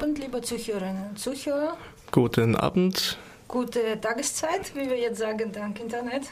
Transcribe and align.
Abend, 0.00 0.20
liebe 0.20 0.40
Zuhörerinnen 0.40 1.08
und 1.08 1.18
Zuhörer. 1.18 1.76
Guten 2.12 2.54
Abend. 2.54 3.18
Gute 3.48 4.00
Tageszeit, 4.00 4.72
wie 4.76 4.88
wir 4.88 4.96
jetzt 4.96 5.18
sagen, 5.18 5.50
dank 5.50 5.80
Internet. 5.80 6.22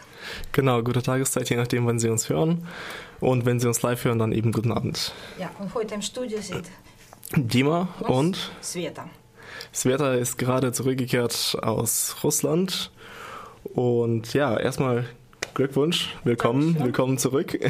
Genau, 0.52 0.84
gute 0.84 1.02
Tageszeit, 1.02 1.50
je 1.50 1.56
nachdem, 1.56 1.84
wann 1.84 1.98
Sie 1.98 2.08
uns 2.08 2.28
hören. 2.28 2.64
Und 3.18 3.44
wenn 3.44 3.58
Sie 3.58 3.66
uns 3.66 3.82
live 3.82 4.04
hören, 4.04 4.20
dann 4.20 4.30
eben 4.30 4.52
guten 4.52 4.70
Abend. 4.70 5.12
Ja, 5.36 5.50
und 5.58 5.74
heute 5.74 5.96
im 5.96 6.02
Studio 6.02 6.40
sind 6.40 6.70
Dima 7.34 7.88
und 8.02 8.52
Sveta. 8.62 9.10
Sveta 9.74 10.14
ist 10.14 10.38
gerade 10.38 10.70
zurückgekehrt 10.70 11.58
aus 11.60 12.18
Russland. 12.22 12.92
Und 13.64 14.32
ja, 14.32 14.56
erstmal 14.56 15.06
Glückwunsch, 15.54 16.14
willkommen, 16.22 16.78
willkommen 16.78 17.18
zurück. 17.18 17.58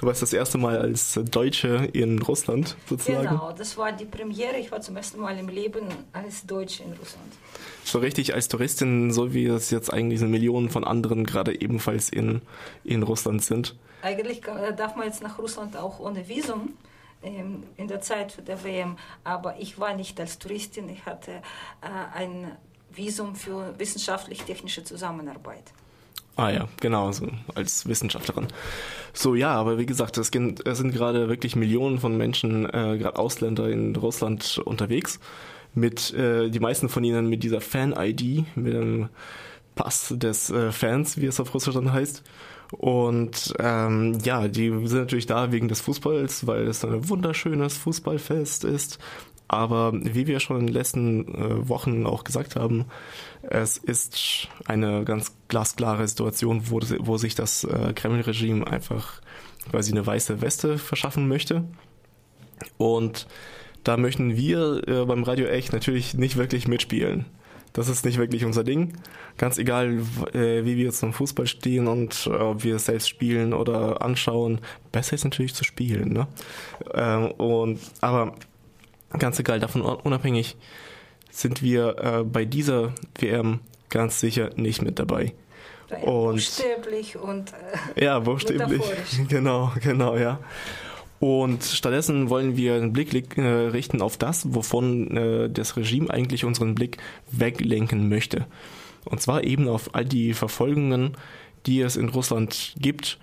Du 0.00 0.06
warst 0.06 0.22
das 0.22 0.32
erste 0.32 0.56
Mal 0.56 0.78
als 0.78 1.20
Deutsche 1.30 1.90
in 1.92 2.22
Russland 2.22 2.74
sozusagen. 2.88 3.28
Genau, 3.28 3.52
das 3.52 3.76
war 3.76 3.92
die 3.92 4.06
Premiere. 4.06 4.56
Ich 4.56 4.72
war 4.72 4.80
zum 4.80 4.96
ersten 4.96 5.20
Mal 5.20 5.38
im 5.38 5.48
Leben 5.48 5.88
als 6.14 6.46
Deutsche 6.46 6.84
in 6.84 6.94
Russland. 6.94 7.30
So 7.84 7.98
richtig 7.98 8.32
als 8.32 8.48
Touristin, 8.48 9.10
so 9.10 9.34
wie 9.34 9.44
es 9.44 9.70
jetzt 9.70 9.92
eigentlich 9.92 10.22
Millionen 10.22 10.70
von 10.70 10.84
anderen 10.84 11.24
gerade 11.26 11.60
ebenfalls 11.60 12.08
in, 12.08 12.40
in 12.82 13.02
Russland 13.02 13.44
sind. 13.44 13.76
Eigentlich 14.00 14.40
äh, 14.48 14.74
darf 14.74 14.96
man 14.96 15.06
jetzt 15.06 15.22
nach 15.22 15.38
Russland 15.38 15.76
auch 15.76 16.00
ohne 16.00 16.26
Visum 16.26 16.78
ähm, 17.22 17.64
in 17.76 17.86
der 17.86 18.00
Zeit 18.00 18.48
der 18.48 18.64
WM, 18.64 18.96
aber 19.22 19.60
ich 19.60 19.78
war 19.78 19.94
nicht 19.94 20.18
als 20.18 20.38
Touristin, 20.38 20.88
ich 20.88 21.04
hatte 21.04 21.30
äh, 21.82 21.88
ein 22.14 22.52
Visum 22.90 23.36
für 23.36 23.78
wissenschaftlich-technische 23.78 24.82
Zusammenarbeit. 24.82 25.74
Ah 26.40 26.50
ja, 26.50 26.68
genau, 26.80 27.12
so 27.12 27.28
als 27.54 27.86
Wissenschaftlerin. 27.86 28.48
So 29.12 29.34
ja, 29.34 29.52
aber 29.52 29.76
wie 29.76 29.84
gesagt, 29.84 30.16
es 30.16 30.28
sind, 30.28 30.64
gerade 30.64 31.28
wirklich 31.28 31.54
Millionen 31.54 31.98
von 31.98 32.16
Menschen, 32.16 32.64
äh, 32.64 32.96
gerade 32.96 33.18
Ausländer 33.18 33.68
in 33.68 33.94
Russland 33.94 34.56
unterwegs. 34.64 35.20
Mit 35.74 36.14
äh, 36.14 36.48
die 36.48 36.58
meisten 36.58 36.88
von 36.88 37.04
ihnen 37.04 37.28
mit 37.28 37.42
dieser 37.42 37.60
Fan-ID, 37.60 38.56
mit 38.56 38.72
dem 38.72 39.10
Pass 39.74 40.14
des 40.16 40.48
äh, 40.48 40.72
Fans, 40.72 41.18
wie 41.18 41.26
es 41.26 41.40
auf 41.40 41.52
Russisch 41.52 41.74
dann 41.74 41.92
heißt. 41.92 42.22
Und 42.72 43.52
ähm, 43.58 44.16
ja, 44.24 44.48
die 44.48 44.70
sind 44.86 45.00
natürlich 45.00 45.26
da 45.26 45.52
wegen 45.52 45.68
des 45.68 45.82
Fußballs, 45.82 46.46
weil 46.46 46.68
es 46.68 46.82
ein 46.86 47.06
wunderschönes 47.10 47.76
Fußballfest 47.76 48.64
ist. 48.64 48.98
Aber 49.52 49.92
wie 49.94 50.28
wir 50.28 50.38
schon 50.38 50.60
in 50.60 50.66
den 50.68 50.72
letzten 50.72 51.26
äh, 51.34 51.68
Wochen 51.68 52.06
auch 52.06 52.22
gesagt 52.22 52.54
haben, 52.54 52.84
es 53.42 53.78
ist 53.78 54.46
eine 54.64 55.04
ganz 55.04 55.34
glasklare 55.48 56.06
Situation, 56.06 56.70
wo, 56.70 56.78
wo 57.00 57.16
sich 57.16 57.34
das 57.34 57.64
äh, 57.64 57.92
Kreml-Regime 57.92 58.64
einfach 58.64 59.20
quasi 59.68 59.90
eine 59.90 60.06
weiße 60.06 60.40
Weste 60.40 60.78
verschaffen 60.78 61.26
möchte. 61.26 61.64
Und 62.78 63.26
da 63.82 63.96
möchten 63.96 64.36
wir 64.36 64.86
äh, 64.86 65.04
beim 65.04 65.24
Radio 65.24 65.46
Echt 65.46 65.72
natürlich 65.72 66.14
nicht 66.14 66.36
wirklich 66.36 66.68
mitspielen. 66.68 67.24
Das 67.72 67.88
ist 67.88 68.04
nicht 68.04 68.18
wirklich 68.18 68.44
unser 68.44 68.62
Ding. 68.62 68.98
Ganz 69.36 69.58
egal, 69.58 70.00
wie 70.32 70.76
wir 70.76 70.90
zum 70.90 71.12
Fußball 71.12 71.46
stehen 71.46 71.86
und 71.86 72.26
ob 72.26 72.64
wir 72.64 72.80
selbst 72.80 73.08
spielen 73.08 73.52
oder 73.52 74.02
anschauen. 74.02 74.60
Besser 74.90 75.14
ist 75.14 75.22
natürlich 75.22 75.54
zu 75.54 75.62
spielen. 75.62 76.12
Ne? 76.12 76.26
Ähm, 76.94 77.30
und 77.30 77.78
aber 78.00 78.34
ganz 79.18 79.38
egal, 79.38 79.60
davon 79.60 79.82
unabhängig 79.82 80.56
sind 81.30 81.62
wir 81.62 81.98
äh, 81.98 82.24
bei 82.24 82.44
dieser 82.44 82.94
WM 83.18 83.60
ganz 83.88 84.20
sicher 84.20 84.50
nicht 84.56 84.82
mit 84.82 84.98
dabei. 84.98 85.32
Und, 86.02 86.34
buchstäblich 86.36 87.16
und 87.16 87.52
äh, 87.96 88.04
ja, 88.04 88.18
buchstäblich. 88.20 88.82
Genau, 89.28 89.72
genau, 89.82 90.16
ja. 90.16 90.38
Und 91.18 91.64
stattdessen 91.64 92.30
wollen 92.30 92.56
wir 92.56 92.74
einen 92.74 92.92
Blick 92.92 93.36
äh, 93.36 93.42
richten 93.42 94.00
auf 94.00 94.16
das, 94.16 94.54
wovon 94.54 95.16
äh, 95.16 95.50
das 95.50 95.76
Regime 95.76 96.08
eigentlich 96.08 96.44
unseren 96.44 96.74
Blick 96.74 96.96
weglenken 97.30 98.08
möchte. 98.08 98.46
Und 99.04 99.20
zwar 99.20 99.44
eben 99.44 99.68
auf 99.68 99.94
all 99.94 100.04
die 100.04 100.32
Verfolgungen, 100.32 101.16
die 101.66 101.80
es 101.80 101.96
in 101.96 102.08
Russland 102.08 102.74
gibt 102.78 103.18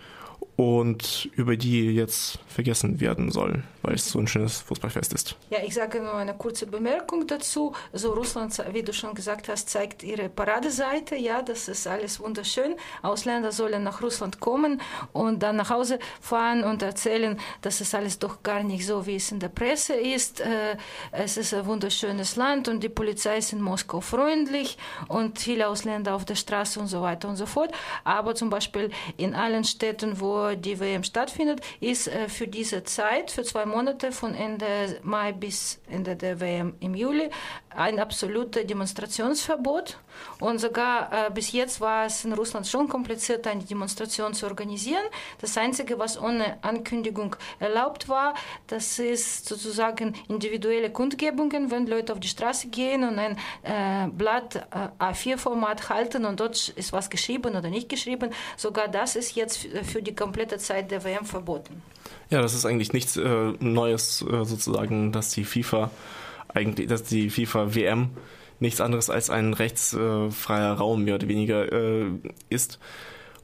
und 0.58 1.30
über 1.36 1.56
die 1.56 1.92
jetzt 1.92 2.40
vergessen 2.48 3.00
werden 3.00 3.32
sollen, 3.32 3.64
weil 3.84 3.94
es 3.94 4.10
so 4.10 4.18
ein 4.18 4.28
schönes 4.28 4.60
Fußballfest 4.62 5.14
ist. 5.14 5.36
Ja, 5.52 5.60
ich 5.64 5.76
sage 5.76 6.02
nur 6.02 6.16
eine 6.16 6.34
kurze 6.34 6.66
Bemerkung 6.66 7.28
dazu. 7.28 7.74
So 7.94 8.14
Russland, 8.14 8.60
wie 8.74 8.82
du 8.82 8.92
schon 8.92 9.14
gesagt 9.14 9.50
hast, 9.50 9.70
zeigt 9.70 10.02
ihre 10.02 10.30
Paradeseite. 10.30 11.16
Ja, 11.16 11.44
das 11.44 11.68
ist 11.68 11.86
alles 11.86 12.20
wunderschön. 12.20 12.76
Ausländer 13.04 13.52
sollen 13.52 13.84
nach 13.84 14.02
Russland 14.02 14.40
kommen 14.40 14.82
und 15.14 15.44
dann 15.44 15.58
nach 15.58 15.70
Hause 15.70 16.00
fahren 16.20 16.64
und 16.64 16.82
erzählen, 16.82 17.40
dass 17.62 17.80
es 17.80 17.94
alles 17.94 18.18
doch 18.18 18.42
gar 18.42 18.64
nicht 18.64 18.84
so, 18.86 19.06
wie 19.06 19.18
es 19.18 19.32
in 19.32 19.40
der 19.40 19.50
Presse 19.50 19.94
ist. 19.94 20.42
Es 21.12 21.38
ist 21.38 21.54
ein 21.54 21.68
wunderschönes 21.68 22.36
Land 22.36 22.68
und 22.68 22.84
die 22.84 22.90
Polizei 22.90 23.38
ist 23.38 23.54
in 23.54 23.62
Moskau 23.62 24.02
freundlich 24.02 24.80
und 25.08 25.38
viele 25.38 25.68
Ausländer 25.68 26.16
auf 26.16 26.26
der 26.26 26.34
Straße 26.34 26.80
und 26.80 26.88
so 26.88 27.04
weiter 27.04 27.30
und 27.30 27.36
so 27.36 27.46
fort. 27.46 27.72
Aber 28.04 28.34
zum 28.34 28.50
Beispiel 28.50 28.90
in 29.18 29.36
allen 29.36 29.64
Städten, 29.64 30.20
wo 30.20 30.47
die 30.56 30.80
WM 30.80 31.04
stattfindet, 31.04 31.62
ist 31.80 32.08
äh, 32.08 32.30
für 32.30 32.48
diese 32.48 32.84
Zeit, 32.84 33.32
für 33.32 33.44
zwei 33.44 33.66
Monate 33.66 34.12
von 34.12 34.34
Ende 34.34 35.00
Mai 35.04 35.32
bis 35.32 35.80
Ende 35.90 36.16
der 36.16 36.40
WM 36.40 36.76
im 36.80 36.96
Juli, 36.96 37.30
ein 37.78 38.00
absolutes 38.00 38.66
Demonstrationsverbot. 38.66 40.00
Und 40.40 40.60
sogar 40.60 41.28
äh, 41.28 41.32
bis 41.32 41.52
jetzt 41.52 41.80
war 41.80 42.06
es 42.06 42.26
in 42.26 42.34
Russland 42.34 42.68
schon 42.68 42.88
kompliziert, 42.88 43.46
eine 43.48 43.64
Demonstration 43.64 44.34
zu 44.34 44.48
organisieren. 44.48 45.04
Das 45.40 45.58
Einzige, 45.58 46.00
was 46.00 46.20
ohne 46.20 46.58
Ankündigung 46.64 47.36
erlaubt 47.60 48.10
war, 48.10 48.34
das 48.66 48.98
ist 49.00 49.48
sozusagen 49.48 50.16
individuelle 50.28 50.92
Kundgebungen, 50.92 51.70
wenn 51.70 51.86
Leute 51.86 52.14
auf 52.14 52.20
die 52.20 52.28
Straße 52.28 52.68
gehen 52.70 53.04
und 53.04 53.20
ein 53.20 53.38
äh, 53.64 54.10
Blatt 54.12 54.56
äh, 54.56 55.04
A4-Format 55.04 55.90
halten 55.90 56.26
und 56.26 56.40
dort 56.40 56.70
ist 56.70 56.94
was 56.94 57.10
geschrieben 57.10 57.56
oder 57.56 57.70
nicht 57.70 57.90
geschrieben. 57.90 58.32
Sogar 58.56 58.88
das 58.88 59.16
ist 59.16 59.36
jetzt 59.36 59.68
für 59.84 60.02
die 60.02 60.16
komplette 60.38 60.60
Zeit 60.60 60.92
der 60.92 61.04
WM 61.04 61.26
verboten. 61.26 61.82
Ja, 62.30 62.44
das 62.44 62.54
ist 62.54 62.64
eigentlich 62.64 62.94
nichts 62.94 63.18
äh, 63.18 63.54
Neues 63.60 64.22
äh, 64.22 64.46
sozusagen, 64.46 65.12
dass 65.12 65.32
die 65.32 65.44
FIFA 65.44 65.90
eigentlich, 66.48 66.88
dass 66.88 67.02
die 67.02 67.32
FIFA 67.32 67.74
WM 67.74 68.10
nichts 68.60 68.80
anderes 68.80 69.10
als 69.10 69.32
ein 69.32 69.54
rechtsfreier 69.54 70.74
Raum 70.74 71.06
mehr 71.06 71.16
oder 71.16 71.28
weniger 71.28 71.72
äh, 71.72 72.12
ist, 72.50 72.78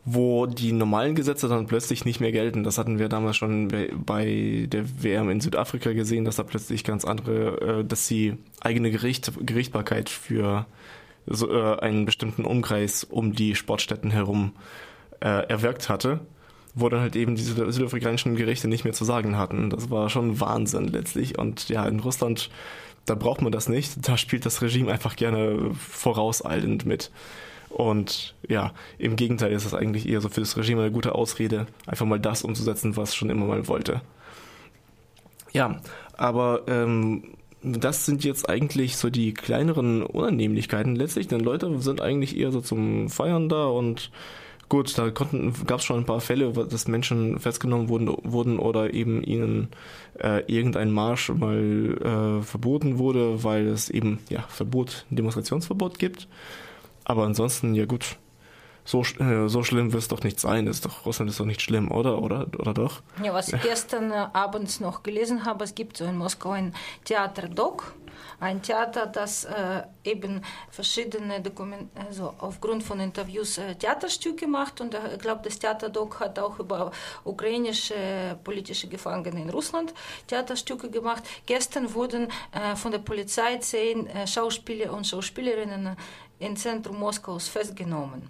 wo 0.05 0.45
die 0.45 0.71
normalen 0.71 1.15
Gesetze 1.15 1.47
dann 1.47 1.65
plötzlich 1.65 2.05
nicht 2.05 2.19
mehr 2.19 2.31
gelten. 2.31 2.63
Das 2.63 2.77
hatten 2.77 2.99
wir 2.99 3.09
damals 3.09 3.37
schon 3.37 3.69
bei 3.69 4.67
der 4.67 4.85
WM 5.01 5.31
in 5.31 5.41
Südafrika 5.41 5.93
gesehen, 5.93 6.25
dass 6.25 6.35
da 6.35 6.43
plötzlich 6.43 6.83
ganz 6.83 7.05
andere, 7.05 7.79
äh, 7.79 7.83
dass 7.83 8.07
die 8.07 8.37
eigene 8.61 8.91
Gericht, 8.91 9.31
Gerichtbarkeit 9.43 10.09
für 10.09 10.67
äh, 11.27 11.75
einen 11.79 12.05
bestimmten 12.05 12.45
Umkreis 12.45 13.03
um 13.03 13.33
die 13.33 13.55
Sportstätten 13.55 14.11
herum 14.11 14.51
erwirkt 15.19 15.87
hatte 15.87 16.19
wo 16.75 16.89
dann 16.89 17.01
halt 17.01 17.15
eben 17.15 17.35
diese 17.35 17.71
südafrikanischen 17.71 18.35
Gerichte 18.35 18.67
nicht 18.67 18.83
mehr 18.83 18.93
zu 18.93 19.05
sagen 19.05 19.37
hatten. 19.37 19.69
Das 19.69 19.89
war 19.89 20.09
schon 20.09 20.39
Wahnsinn 20.39 20.87
letztlich. 20.87 21.37
Und 21.37 21.69
ja, 21.69 21.85
in 21.85 21.99
Russland, 21.99 22.49
da 23.05 23.15
braucht 23.15 23.41
man 23.41 23.51
das 23.51 23.69
nicht. 23.69 24.07
Da 24.07 24.17
spielt 24.17 24.45
das 24.45 24.61
Regime 24.61 24.91
einfach 24.91 25.15
gerne 25.15 25.71
vorauseilend 25.75 26.85
mit. 26.85 27.11
Und 27.69 28.35
ja, 28.47 28.71
im 28.99 29.15
Gegenteil 29.15 29.51
ist 29.51 29.65
es 29.65 29.73
eigentlich 29.73 30.07
eher 30.07 30.21
so 30.21 30.29
für 30.29 30.41
das 30.41 30.57
Regime 30.57 30.81
eine 30.81 30.91
gute 30.91 31.15
Ausrede, 31.15 31.65
einfach 31.87 32.05
mal 32.05 32.19
das 32.19 32.43
umzusetzen, 32.43 32.95
was 32.95 33.15
schon 33.15 33.31
immer 33.31 33.45
mal 33.45 33.67
wollte. 33.67 34.01
Ja, 35.53 35.81
aber 36.15 36.61
ähm, 36.67 37.23
das 37.63 38.05
sind 38.05 38.23
jetzt 38.23 38.47
eigentlich 38.47 38.97
so 38.97 39.09
die 39.09 39.33
kleineren 39.33 40.03
Unannehmlichkeiten 40.03 40.95
letztlich, 40.95 41.27
denn 41.27 41.39
Leute 41.39 41.79
sind 41.79 42.01
eigentlich 42.01 42.37
eher 42.37 42.51
so 42.51 42.61
zum 42.61 43.09
Feiern 43.09 43.49
da 43.49 43.65
und 43.65 44.11
gut, 44.69 44.97
da 44.97 45.09
gab 45.09 45.31
es 45.31 45.83
schon 45.83 45.99
ein 45.99 46.05
paar 46.05 46.21
Fälle, 46.21 46.51
dass 46.51 46.87
Menschen 46.87 47.39
festgenommen 47.39 47.89
wurden, 47.89 48.07
wurden 48.23 48.59
oder 48.59 48.93
eben 48.93 49.23
ihnen 49.23 49.69
äh, 50.19 50.43
irgendein 50.51 50.91
Marsch 50.91 51.29
mal 51.29 52.39
äh, 52.39 52.43
verboten 52.43 52.97
wurde, 52.97 53.43
weil 53.43 53.67
es 53.67 53.89
eben 53.89 54.19
ja 54.29 54.43
Verbot, 54.49 55.05
Demonstrationsverbot 55.09 55.99
gibt. 55.99 56.27
Aber 57.05 57.25
ansonsten, 57.25 57.75
ja 57.75 57.85
gut, 57.85 58.17
so, 58.85 59.01
äh, 59.01 59.47
so 59.47 59.63
schlimm 59.63 59.93
wird 59.93 60.03
es 60.03 60.09
doch 60.09 60.23
nicht 60.23 60.39
sein. 60.39 60.67
ist 60.67 60.85
doch, 60.85 61.05
Russland 61.05 61.29
ist 61.29 61.39
doch 61.39 61.45
nicht 61.45 61.61
schlimm, 61.61 61.91
oder? 61.91 62.21
Oder, 62.21 62.47
oder 62.59 62.73
doch? 62.73 63.01
Ja, 63.23 63.33
was 63.33 63.51
ich 63.51 63.61
gestern 63.61 64.11
äh, 64.11 64.27
abends 64.33 64.79
noch 64.79 65.03
gelesen 65.03 65.45
habe, 65.45 65.63
es 65.63 65.75
gibt 65.75 65.97
so 65.97 66.05
in 66.05 66.17
Moskau 66.17 66.51
ein 66.51 66.73
Theater 67.05 67.47
Doc, 67.47 67.93
ein 68.39 68.61
Theater, 68.61 69.05
das 69.05 69.45
äh, 69.45 69.83
eben 70.03 70.41
verschiedene 70.69 71.39
Dokumente, 71.39 71.87
also 71.99 72.33
aufgrund 72.39 72.83
von 72.83 72.99
Interviews 72.99 73.57
äh, 73.57 73.75
Theaterstücke 73.75 74.47
macht. 74.47 74.81
Und 74.81 74.93
äh, 74.93 75.13
ich 75.13 75.19
glaube, 75.19 75.41
das 75.43 75.59
Theater 75.59 75.89
Doc 75.89 76.19
hat 76.19 76.37
auch 76.39 76.59
über 76.59 76.91
ukrainische 77.23 78.37
politische 78.43 78.87
Gefangene 78.87 79.41
in 79.41 79.49
Russland 79.49 79.93
Theaterstücke 80.27 80.89
gemacht. 80.89 81.23
Gestern 81.45 81.93
wurden 81.93 82.27
äh, 82.51 82.75
von 82.75 82.91
der 82.91 82.99
Polizei 82.99 83.57
zehn 83.57 84.09
Schauspieler 84.27 84.93
und 84.93 85.07
Schauspielerinnen 85.07 85.95
im 86.39 86.55
Zentrum 86.57 86.99
Moskaus 86.99 87.47
festgenommen. 87.47 88.29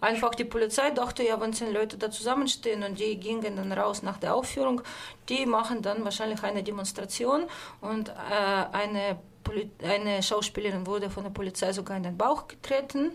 Einfach 0.00 0.34
die 0.34 0.44
Polizei 0.44 0.90
dachte, 0.90 1.24
ja, 1.24 1.40
wenn 1.40 1.52
zehn 1.52 1.72
Leute 1.72 1.98
da 1.98 2.10
zusammenstehen 2.10 2.82
und 2.84 2.98
die 2.98 3.18
gingen 3.18 3.56
dann 3.56 3.72
raus 3.72 4.02
nach 4.02 4.18
der 4.18 4.34
Aufführung, 4.34 4.82
die 5.28 5.44
machen 5.44 5.82
dann 5.82 6.04
wahrscheinlich 6.04 6.42
eine 6.44 6.62
Demonstration 6.62 7.44
und 7.80 8.08
äh, 8.08 8.12
eine, 8.72 9.18
eine 9.82 10.22
Schauspielerin 10.22 10.86
wurde 10.86 11.10
von 11.10 11.24
der 11.24 11.30
Polizei 11.30 11.72
sogar 11.72 11.96
in 11.96 12.04
den 12.04 12.16
Bauch 12.16 12.46
getreten. 12.46 13.12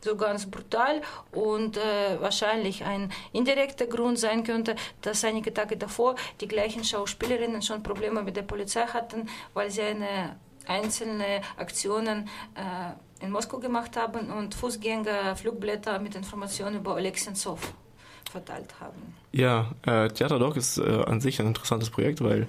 So 0.00 0.16
ganz 0.16 0.46
brutal 0.46 1.00
und 1.32 1.76
äh, 1.76 2.20
wahrscheinlich 2.20 2.84
ein 2.84 3.12
indirekter 3.32 3.86
Grund 3.86 4.16
sein 4.16 4.44
könnte, 4.44 4.76
dass 5.02 5.24
einige 5.24 5.52
Tage 5.52 5.76
davor 5.76 6.14
die 6.40 6.46
gleichen 6.46 6.84
Schauspielerinnen 6.84 7.62
schon 7.62 7.82
Probleme 7.82 8.22
mit 8.22 8.36
der 8.36 8.42
Polizei 8.42 8.86
hatten, 8.86 9.28
weil 9.54 9.72
sie 9.72 9.82
eine 9.82 10.36
einzelne 10.68 11.42
Aktionen 11.56 12.28
äh, 12.54 13.24
in 13.24 13.30
Moskau 13.30 13.58
gemacht 13.58 13.96
haben 13.96 14.30
und 14.30 14.54
Fußgänger 14.54 15.34
Flugblätter 15.36 15.98
mit 15.98 16.14
Informationen 16.14 16.76
über 16.76 16.94
Oleg 16.94 17.18
Sentsov 17.18 17.74
verteilt 18.30 18.74
haben. 18.80 19.14
Ja, 19.32 19.72
äh, 19.86 20.08
Theaterdoc 20.08 20.56
ist 20.56 20.78
äh, 20.78 21.04
an 21.06 21.20
sich 21.20 21.40
ein 21.40 21.46
interessantes 21.46 21.90
Projekt, 21.90 22.22
weil 22.22 22.46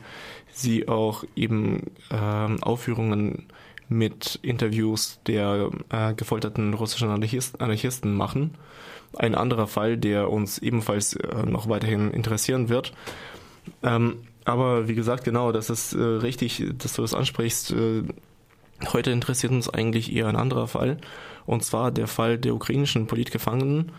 sie 0.51 0.87
auch 0.87 1.23
eben 1.35 1.91
äh, 2.09 2.15
Aufführungen 2.61 3.47
mit 3.87 4.37
Interviews 4.43 5.19
der 5.25 5.71
äh, 5.89 6.13
gefolterten 6.13 6.73
russischen 6.73 7.09
Anarchisten, 7.09 7.59
Anarchisten 7.59 8.15
machen. 8.15 8.55
Ein 9.17 9.33
anderer 9.33 9.65
Fall, 9.65 9.97
der 9.97 10.29
uns 10.29 10.59
ebenfalls 10.59 11.15
äh, 11.15 11.43
noch 11.45 11.67
weiterhin 11.67 12.11
interessieren 12.11 12.69
wird. 12.69 12.93
Ähm, 13.81 14.27
aber 14.45 14.87
wie 14.87 14.95
gesagt, 14.95 15.23
genau, 15.23 15.51
das 15.51 15.69
ist 15.69 15.93
äh, 15.93 15.99
richtig, 15.99 16.63
dass 16.77 16.93
du 16.93 17.01
das 17.01 17.13
ansprichst. 17.13 17.71
Äh, 17.71 18.03
Heute 18.93 19.11
interessiert 19.11 19.51
uns 19.51 19.69
eigentlich 19.69 20.13
eher 20.15 20.27
ein 20.27 20.37
anderer 20.37 20.67
Fall, 20.67 20.97
und 21.45 21.63
zwar 21.63 21.91
der 21.91 22.07
Fall 22.07 22.37
der 22.37 22.55
ukrainischen 22.55 23.07
Politgefangenen. 23.07 23.91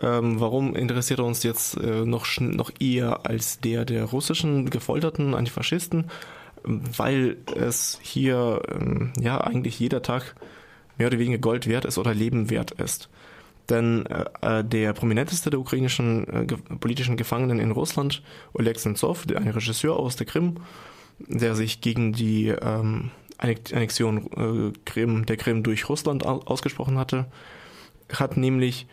Ähm, 0.00 0.40
warum 0.40 0.76
interessiert 0.76 1.18
er 1.18 1.24
uns 1.24 1.42
jetzt 1.42 1.76
äh, 1.76 2.04
noch, 2.04 2.26
noch 2.38 2.70
eher 2.78 3.26
als 3.26 3.58
der 3.58 3.84
der 3.84 4.04
russischen 4.04 4.70
gefolterten 4.70 5.34
Antifaschisten? 5.34 6.06
Weil 6.62 7.38
es 7.56 7.98
hier 8.00 8.62
ähm, 8.70 9.12
ja 9.20 9.40
eigentlich 9.40 9.80
jeder 9.80 10.02
Tag 10.02 10.36
mehr 10.98 11.08
oder 11.08 11.18
weniger 11.18 11.38
Gold 11.38 11.66
wert 11.66 11.84
ist 11.84 11.98
oder 11.98 12.14
Leben 12.14 12.48
wert 12.48 12.70
ist. 12.72 13.08
Denn 13.72 14.06
äh, 14.06 14.58
äh 14.60 14.64
der 14.64 14.92
prominenteste 14.92 15.48
der 15.50 15.58
ukrainischen 15.58 16.28
äh, 16.28 16.46
ge 16.46 16.58
politischen 16.78 17.16
Gefangenen 17.16 17.58
in 17.58 17.70
Russland, 17.70 18.22
Oleg 18.52 18.78
Sentsov, 18.78 19.24
der 19.26 19.38
ein 19.38 19.48
Regisseur 19.48 19.96
aus 19.96 20.16
der 20.16 20.26
Krim, 20.26 20.58
der 21.18 21.54
sich 21.54 21.80
gegen 21.80 22.12
die 22.12 22.48
ähm, 22.48 23.10
Annexion 23.38 24.26
äh, 24.36 24.78
Krim, 24.84 25.26
der 25.26 25.36
Krim 25.36 25.62
durch 25.62 25.88
Russland 25.88 26.24
ausgesprochen 26.24 26.98
hatte, 26.98 27.26
hat 28.12 28.36
nämlich 28.36 28.86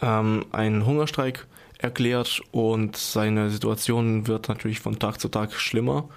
ähm, 0.00 0.46
einen 0.52 0.86
Hungerstreik 0.86 1.46
erklärt 1.78 2.40
und 2.52 2.96
seine 2.96 3.50
Situation 3.50 4.26
wird 4.26 4.48
natürlich 4.48 4.80
von 4.80 4.98
Tag 4.98 5.20
zu 5.20 5.28
Tag 5.28 5.52
schlimmer 5.52 6.08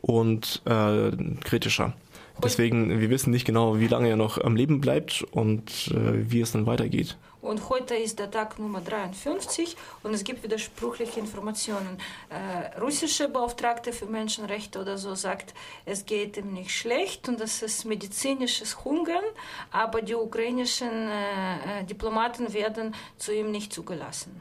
und 0.00 0.62
äh, 0.64 1.12
kritischer. 1.44 1.94
Deswegen, 2.42 3.00
wir 3.00 3.10
wissen 3.10 3.30
nicht 3.30 3.46
genau, 3.46 3.78
wie 3.78 3.86
lange 3.86 4.08
er 4.08 4.16
noch 4.16 4.42
am 4.42 4.56
Leben 4.56 4.80
bleibt 4.80 5.22
und 5.30 5.92
äh, 5.92 6.30
wie 6.30 6.40
es 6.40 6.52
dann 6.52 6.66
weitergeht. 6.66 7.16
Und 7.44 7.68
heute 7.68 7.94
ist 7.94 8.18
der 8.18 8.30
Tag 8.30 8.58
Nummer 8.58 8.80
53 8.80 9.76
und 10.02 10.14
es 10.14 10.24
gibt 10.24 10.42
widersprüchliche 10.42 11.20
Informationen. 11.20 11.98
Äh, 12.30 12.80
russische 12.80 13.28
Beauftragte 13.28 13.92
für 13.92 14.06
Menschenrechte 14.06 14.80
oder 14.80 14.96
so 14.96 15.14
sagt, 15.14 15.52
es 15.84 16.06
geht 16.06 16.38
ihm 16.38 16.54
nicht 16.54 16.70
schlecht 16.70 17.28
und 17.28 17.38
das 17.38 17.60
ist 17.60 17.84
medizinisches 17.84 18.82
Hungern, 18.82 19.24
aber 19.70 20.00
die 20.00 20.14
ukrainischen 20.14 20.88
äh, 20.88 21.80
äh 21.80 21.84
Diplomaten 21.84 22.54
werden 22.54 22.94
zu 23.18 23.34
ihm 23.34 23.50
nicht 23.50 23.74
zugelassen. 23.74 24.40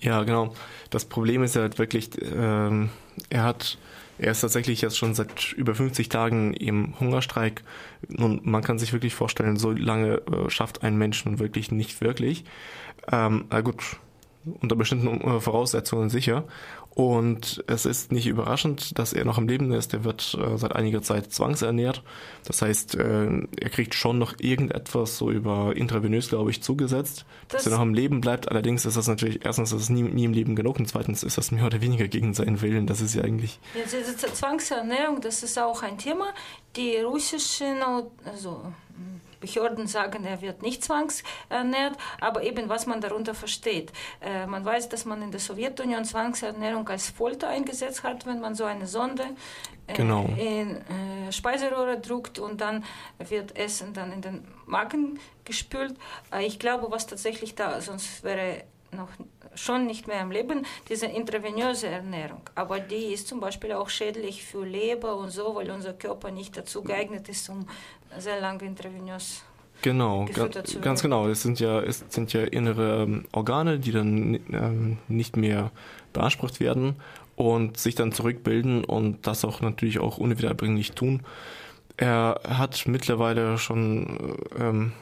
Ja, 0.00 0.22
genau. 0.24 0.54
Das 0.88 1.04
Problem 1.04 1.42
ist 1.42 1.56
halt 1.56 1.78
wirklich, 1.78 2.10
ähm, 2.22 2.88
er 3.28 3.44
hat 3.44 3.76
er 4.18 4.32
ist 4.32 4.40
tatsächlich 4.40 4.80
jetzt 4.80 4.96
schon 4.96 5.14
seit 5.14 5.52
über 5.52 5.74
50 5.74 6.08
Tagen 6.08 6.54
im 6.54 6.98
Hungerstreik. 6.98 7.62
Nun, 8.08 8.40
man 8.44 8.62
kann 8.62 8.78
sich 8.78 8.92
wirklich 8.92 9.14
vorstellen, 9.14 9.56
so 9.56 9.72
lange 9.72 10.22
äh, 10.26 10.50
schafft 10.50 10.82
ein 10.82 10.96
Mensch 10.96 11.24
nun 11.24 11.38
wirklich 11.38 11.70
nicht 11.70 12.00
wirklich. 12.00 12.44
Ähm, 13.10 13.44
na 13.50 13.60
gut, 13.60 13.98
unter 14.60 14.76
bestimmten 14.76 15.20
äh, 15.20 15.40
Voraussetzungen 15.40 16.10
sicher. 16.10 16.44
Und 16.96 17.62
es 17.66 17.84
ist 17.84 18.10
nicht 18.10 18.26
überraschend, 18.26 18.98
dass 18.98 19.12
er 19.12 19.26
noch 19.26 19.36
am 19.36 19.46
Leben 19.46 19.70
ist. 19.72 19.92
Er 19.92 20.04
wird 20.04 20.34
äh, 20.40 20.56
seit 20.56 20.74
einiger 20.74 21.02
Zeit 21.02 21.30
zwangsernährt. 21.30 22.02
Das 22.46 22.62
heißt, 22.62 22.94
äh, 22.94 23.26
er 23.26 23.70
kriegt 23.70 23.94
schon 23.94 24.18
noch 24.18 24.34
irgendetwas 24.38 25.18
so 25.18 25.30
über 25.30 25.76
intravenös, 25.76 26.30
glaube 26.30 26.50
ich, 26.50 26.62
zugesetzt, 26.62 27.26
das 27.48 27.64
dass 27.64 27.72
er 27.72 27.76
noch 27.76 27.82
am 27.82 27.92
Leben 27.92 28.22
bleibt. 28.22 28.50
Allerdings 28.50 28.86
ist 28.86 28.96
das 28.96 29.08
natürlich, 29.08 29.44
erstens 29.44 29.72
ist 29.72 29.82
es 29.82 29.88
nie, 29.90 30.04
nie 30.04 30.24
im 30.24 30.32
Leben 30.32 30.56
genug 30.56 30.78
und 30.78 30.88
zweitens 30.88 31.22
ist 31.22 31.36
das 31.36 31.50
mehr 31.50 31.66
oder 31.66 31.82
weniger 31.82 32.08
gegen 32.08 32.32
seinen 32.32 32.62
Willen. 32.62 32.86
Das 32.86 33.02
ist 33.02 33.14
ja 33.14 33.22
eigentlich... 33.22 33.60
Ja, 33.74 33.82
diese 33.82 34.16
Zwangsernährung, 34.16 35.20
das 35.20 35.42
ist 35.42 35.58
auch 35.58 35.82
ein 35.82 35.98
Thema. 35.98 36.28
Die 36.76 36.96
russischen, 36.96 37.82
also 38.24 38.72
Behörden 39.40 39.86
sagen, 39.86 40.24
er 40.24 40.40
wird 40.40 40.62
nicht 40.62 40.84
zwangsernährt, 40.84 41.96
aber 42.20 42.42
eben 42.42 42.68
was 42.68 42.86
man 42.86 43.00
darunter 43.00 43.34
versteht. 43.34 43.92
Äh, 44.20 44.46
man 44.46 44.64
weiß, 44.64 44.88
dass 44.88 45.04
man 45.04 45.22
in 45.22 45.30
der 45.30 45.40
Sowjetunion 45.40 46.04
Zwangsernährung 46.04 46.88
als 46.88 47.10
Folter 47.10 47.48
eingesetzt 47.48 48.02
hat, 48.02 48.26
wenn 48.26 48.40
man 48.40 48.54
so 48.54 48.64
eine 48.64 48.86
Sonde 48.86 49.24
äh, 49.86 49.94
genau. 49.94 50.24
in 50.36 50.76
äh, 50.76 51.32
Speiseröhre 51.32 52.00
druckt 52.00 52.38
und 52.38 52.60
dann 52.60 52.84
wird 53.18 53.56
Essen 53.56 53.92
dann 53.92 54.12
in 54.12 54.22
den 54.22 54.48
Magen 54.66 55.18
gespült. 55.44 55.94
Äh, 56.32 56.46
ich 56.46 56.58
glaube, 56.58 56.90
was 56.90 57.06
tatsächlich 57.06 57.54
da, 57.54 57.80
sonst 57.80 58.24
wäre 58.24 58.64
noch 58.92 59.08
schon 59.56 59.86
nicht 59.86 60.06
mehr 60.06 60.20
am 60.20 60.30
Leben, 60.30 60.64
diese 60.88 61.06
intravenöse 61.06 61.88
Ernährung. 61.88 62.42
Aber 62.54 62.78
die 62.80 63.12
ist 63.12 63.28
zum 63.28 63.40
Beispiel 63.40 63.72
auch 63.72 63.88
schädlich 63.88 64.44
für 64.44 64.64
Leber 64.64 65.16
und 65.16 65.30
so, 65.30 65.54
weil 65.54 65.70
unser 65.70 65.92
Körper 65.92 66.30
nicht 66.30 66.56
dazu 66.56 66.82
geeignet 66.82 67.28
ist, 67.28 67.48
um 67.48 67.66
sehr 68.18 68.40
lange 68.40 68.64
intravenös 68.64 69.42
Genau, 69.82 70.26
ganz, 70.32 70.80
ganz 70.80 71.02
genau. 71.02 71.28
Es 71.28 71.42
sind 71.42 71.60
ja, 71.60 71.80
es 71.80 72.04
sind 72.08 72.32
ja 72.32 72.44
innere 72.44 73.02
ähm, 73.02 73.24
Organe, 73.32 73.78
die 73.78 73.92
dann 73.92 74.40
ähm, 74.50 74.98
nicht 75.08 75.36
mehr 75.36 75.70
beansprucht 76.12 76.60
werden 76.60 76.96
und 77.36 77.76
sich 77.76 77.94
dann 77.94 78.12
zurückbilden 78.12 78.84
und 78.84 79.26
das 79.26 79.44
auch 79.44 79.60
natürlich 79.60 79.98
auch 79.98 80.18
unwiederbringlich 80.18 80.92
tun. 80.92 81.22
Er 81.98 82.40
hat 82.48 82.86
mittlerweile 82.86 83.58
schon 83.58 84.36
ähm, 84.58 84.92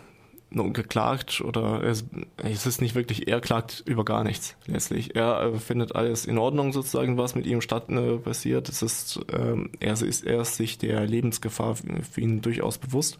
geklagt 0.72 1.40
oder 1.40 1.82
es, 1.82 2.04
es 2.36 2.66
ist 2.66 2.80
nicht 2.80 2.94
wirklich, 2.94 3.28
er 3.28 3.40
klagt 3.40 3.82
über 3.86 4.04
gar 4.04 4.24
nichts 4.24 4.56
letztlich. 4.66 5.16
Er 5.16 5.40
äh, 5.40 5.58
findet 5.58 5.94
alles 5.94 6.26
in 6.26 6.38
Ordnung 6.38 6.72
sozusagen, 6.72 7.18
was 7.18 7.34
mit 7.34 7.46
ihm 7.46 7.60
statt 7.60 7.88
äh, 7.90 8.18
passiert. 8.18 8.68
Es 8.68 8.82
ist, 8.82 9.20
ähm, 9.32 9.70
er 9.80 9.92
ist, 9.92 10.24
er 10.24 10.42
ist 10.42 10.56
sich 10.56 10.78
der 10.78 11.06
Lebensgefahr 11.06 11.76
für 11.76 12.20
ihn 12.20 12.40
durchaus 12.40 12.78
bewusst. 12.78 13.18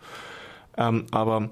Ähm, 0.77 1.07
aber 1.11 1.51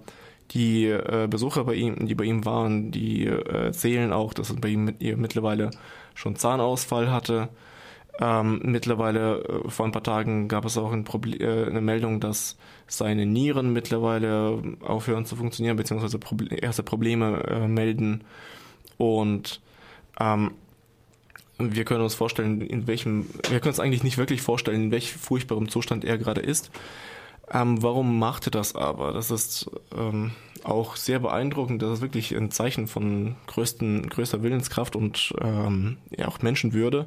die 0.53 0.87
äh, 0.87 1.27
Besucher 1.29 1.65
bei 1.65 1.75
ihm, 1.75 2.07
die 2.07 2.15
bei 2.15 2.25
ihm 2.25 2.45
waren, 2.45 2.91
die 2.91 3.27
äh, 3.27 3.67
erzählen 3.67 4.13
auch, 4.13 4.35
dass 4.35 4.51
er 4.51 4.57
bei 4.57 4.69
ihm 4.69 4.85
mit 4.85 5.03
ihr 5.03 5.17
mittlerweile 5.17 5.71
schon 6.15 6.37
Zahnausfall 6.37 7.11
hatte. 7.11 7.49
Ähm, 8.21 8.61
mittlerweile, 8.65 9.43
äh, 9.43 9.71
vor 9.71 9.87
ein 9.87 9.93
paar 9.93 10.03
Tagen 10.03 10.49
gab 10.49 10.65
es 10.65 10.77
auch 10.77 10.93
ein 10.93 11.07
äh, 11.07 11.67
eine 11.67 11.81
Meldung, 11.81 12.21
dass 12.21 12.57
seine 12.87 13.25
Nieren 13.25 13.73
mittlerweile 13.73 14.63
aufhören 14.81 15.25
zu 15.25 15.37
funktionieren, 15.37 15.77
beziehungsweise 15.77 16.19
Proble 16.19 16.55
erste 16.55 16.83
Probleme 16.83 17.43
äh, 17.45 17.69
melden. 17.69 18.25
Und 18.99 19.61
ähm, 20.21 20.53
wir 21.59 21.85
können 21.85 22.03
uns 22.03 22.15
vorstellen, 22.15 22.61
in 22.61 22.87
welchem, 22.87 23.27
wir 23.49 23.61
können 23.61 23.73
uns 23.73 23.81
eigentlich 23.81 24.05
nicht 24.05 24.19
wirklich 24.19 24.43
vorstellen, 24.43 24.85
in 24.85 24.91
welch 24.91 25.13
furchtbarem 25.13 25.69
Zustand 25.69 26.05
er 26.05 26.19
gerade 26.19 26.41
ist. 26.41 26.71
Ähm, 27.51 27.83
warum 27.83 28.19
macht 28.19 28.47
er 28.47 28.51
das 28.51 28.75
aber? 28.75 29.13
Das 29.13 29.31
ist 29.31 29.71
ähm, 29.97 30.33
auch 30.65 30.97
sehr 30.97 31.19
beeindruckend. 31.19 31.83
Das 31.83 31.93
ist 31.93 32.01
wirklich 32.01 32.35
ein 32.37 32.51
Zeichen 32.51 32.87
von 32.89 33.37
größten, 33.47 34.09
größter 34.09 34.43
Willenskraft 34.43 34.97
und 34.97 35.35
ähm, 35.41 35.99
ja, 36.17 36.29
auch 36.29 36.43
Menschenwürde. 36.43 37.07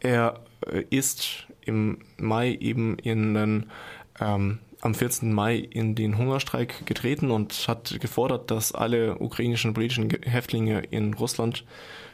Er 0.00 0.40
äh, 0.66 0.84
ist 0.90 1.46
im 1.62 1.98
Mai 2.16 2.52
eben 2.60 2.98
in 2.98 3.34
den 3.34 3.66
ähm, 4.20 4.58
am 4.80 4.94
14. 4.94 5.32
Mai 5.32 5.56
in 5.56 5.94
den 5.94 6.18
Hungerstreik 6.18 6.86
getreten 6.86 7.30
und 7.30 7.66
hat 7.66 7.98
gefordert, 8.00 8.50
dass 8.50 8.72
alle 8.72 9.18
ukrainischen 9.18 9.74
politischen 9.74 10.08
Häftlinge 10.22 10.82
in 10.90 11.14
Russland 11.14 11.64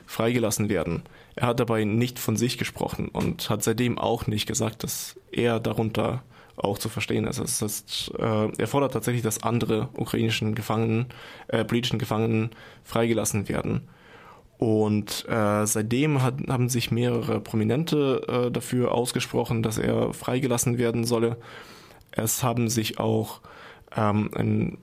freigelassen 0.07 0.69
werden. 0.69 1.03
Er 1.35 1.49
hat 1.49 1.61
dabei 1.61 1.85
nicht 1.85 2.19
von 2.19 2.37
sich 2.37 2.59
gesprochen 2.59 3.09
und 3.09 3.51
hat 3.51 3.63
seitdem 3.63 3.99
auch 3.99 4.27
nicht 4.27 4.47
gesagt, 4.47 4.83
dass 4.83 5.19
er 5.31 5.61
darunter 5.61 6.23
auch 6.57 6.79
zu 6.79 6.89
verstehen 6.89 7.27
ist. 7.27 7.41
Das 7.41 7.61
heißt, 7.61 8.13
äh, 8.19 8.49
er 8.57 8.67
fordert 8.67 8.93
tatsächlich, 8.93 9.23
dass 9.23 9.43
andere 9.43 9.89
ukrainischen 9.95 10.55
Gefangenen, 10.55 11.07
äh, 11.49 11.65
politischen 11.65 11.99
Gefangenen 11.99 12.51
freigelassen 12.85 13.49
werden. 13.49 13.89
Und 14.65 15.27
äh, 15.29 15.67
seitdem 15.67 16.23
hat, 16.23 16.37
haben 16.49 16.71
sich 16.71 16.91
mehrere 16.91 17.39
Prominente 17.39 18.23
äh, 18.27 18.51
dafür 18.51 18.93
ausgesprochen, 18.93 19.63
dass 19.63 19.77
er 19.77 20.15
freigelassen 20.15 20.79
werden 20.79 21.05
solle. 21.05 21.37
Es 22.13 22.43
haben 22.43 22.71
sich 22.71 22.99
auch 22.99 23.43
ähm, 23.95 24.31
ein 24.35 24.79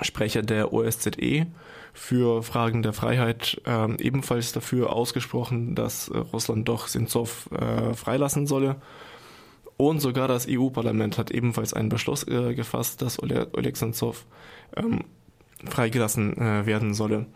Sprecher 0.00 0.40
der 0.40 0.72
OSZE 0.72 1.46
für 1.92 2.42
Fragen 2.42 2.82
der 2.82 2.94
Freiheit 2.94 3.60
ähm, 3.66 3.98
ebenfalls 4.00 4.52
dafür 4.52 4.94
ausgesprochen, 4.94 5.74
dass 5.74 6.08
äh, 6.08 6.16
Russland 6.16 6.66
doch 6.66 6.88
Sinzov 6.88 7.50
äh, 7.52 7.92
freilassen 7.92 8.46
solle. 8.46 8.76
Und 9.76 10.00
sogar 10.00 10.26
das 10.26 10.46
EU-Parlament 10.48 11.18
hat 11.18 11.30
ebenfalls 11.30 11.74
einen 11.74 11.90
Beschluss 11.90 12.26
äh, 12.26 12.54
gefasst, 12.54 13.02
dass 13.02 13.22
Oleg 13.22 13.76
Sentsov 13.76 14.24
ähm, 14.74 15.04
freigelassen 15.66 16.38
äh, 16.38 16.64
werden 16.64 16.94
solle. 16.94 17.26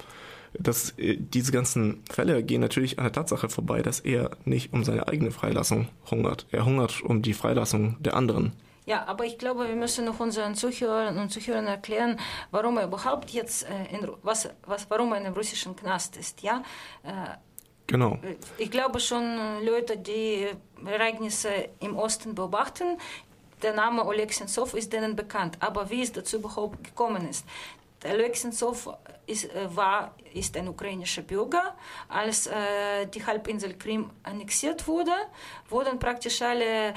Das, 0.59 0.91
äh, 0.99 1.17
diese 1.19 1.53
ganzen 1.53 2.03
Fälle 2.11 2.43
gehen 2.43 2.61
natürlich 2.61 2.99
an 2.99 3.05
der 3.05 3.13
Tatsache 3.13 3.49
vorbei, 3.49 3.83
dass 3.83 4.01
er 4.01 4.31
nicht 4.45 4.73
um 4.73 4.85
seine 4.85 5.09
eigene 5.09 5.31
Freilassung 5.31 5.89
hungert. 6.11 6.47
Er 6.51 6.65
hungert 6.65 7.03
um 7.03 7.23
die 7.23 7.35
Freilassung 7.35 7.97
der 8.01 8.15
anderen. 8.15 8.53
Ja, 8.87 9.07
aber 9.07 9.25
ich 9.25 9.39
glaube, 9.39 9.69
wir 9.69 9.77
müssen 9.77 10.05
noch 10.05 10.19
unseren 10.19 10.55
Zuhörern 10.55 11.19
und 11.19 11.31
Zuhörern 11.31 11.67
erklären, 11.67 12.19
warum 12.51 12.79
er 12.79 12.87
überhaupt 12.87 13.31
jetzt 13.31 13.65
äh, 13.65 13.97
in, 13.97 14.09
was, 14.23 14.49
was, 14.67 14.91
warum 14.91 15.13
er 15.13 15.19
in 15.19 15.27
einem 15.27 15.35
russischen 15.35 15.77
Knast 15.77 16.17
ist. 16.17 16.43
Ja, 16.43 16.63
äh, 17.05 17.37
Genau. 17.91 18.21
Ich 18.57 18.71
glaube 18.71 19.01
schon, 19.01 19.65
Leute, 19.65 19.99
die 19.99 20.47
Ereignisse 20.87 21.49
im 21.81 21.97
Osten 21.97 22.37
beobachten, 22.37 22.99
der 23.63 23.75
Name 23.75 24.07
Oleg 24.07 24.33
Sentsov 24.33 24.75
ist 24.75 24.93
denen 24.93 25.17
bekannt. 25.17 25.57
Aber 25.59 25.91
wie 25.91 26.03
es 26.03 26.13
dazu 26.13 26.37
überhaupt 26.37 26.85
gekommen 26.85 27.29
ist, 27.29 27.45
Oleg 28.05 28.37
Sentsov 28.37 28.89
ist, 29.27 29.45
äh, 29.55 29.75
war, 29.75 30.15
ist 30.33 30.57
ein 30.57 30.69
ukrainischer 30.69 31.23
Bürger. 31.23 31.77
Als 32.09 32.47
äh, 32.47 33.07
die 33.07 33.25
Halbinsel 33.25 33.77
Krim 33.77 34.11
annexiert 34.23 34.87
wurde, 34.87 35.13
wurden 35.69 35.99
praktisch 35.99 36.43
alle 36.43 36.95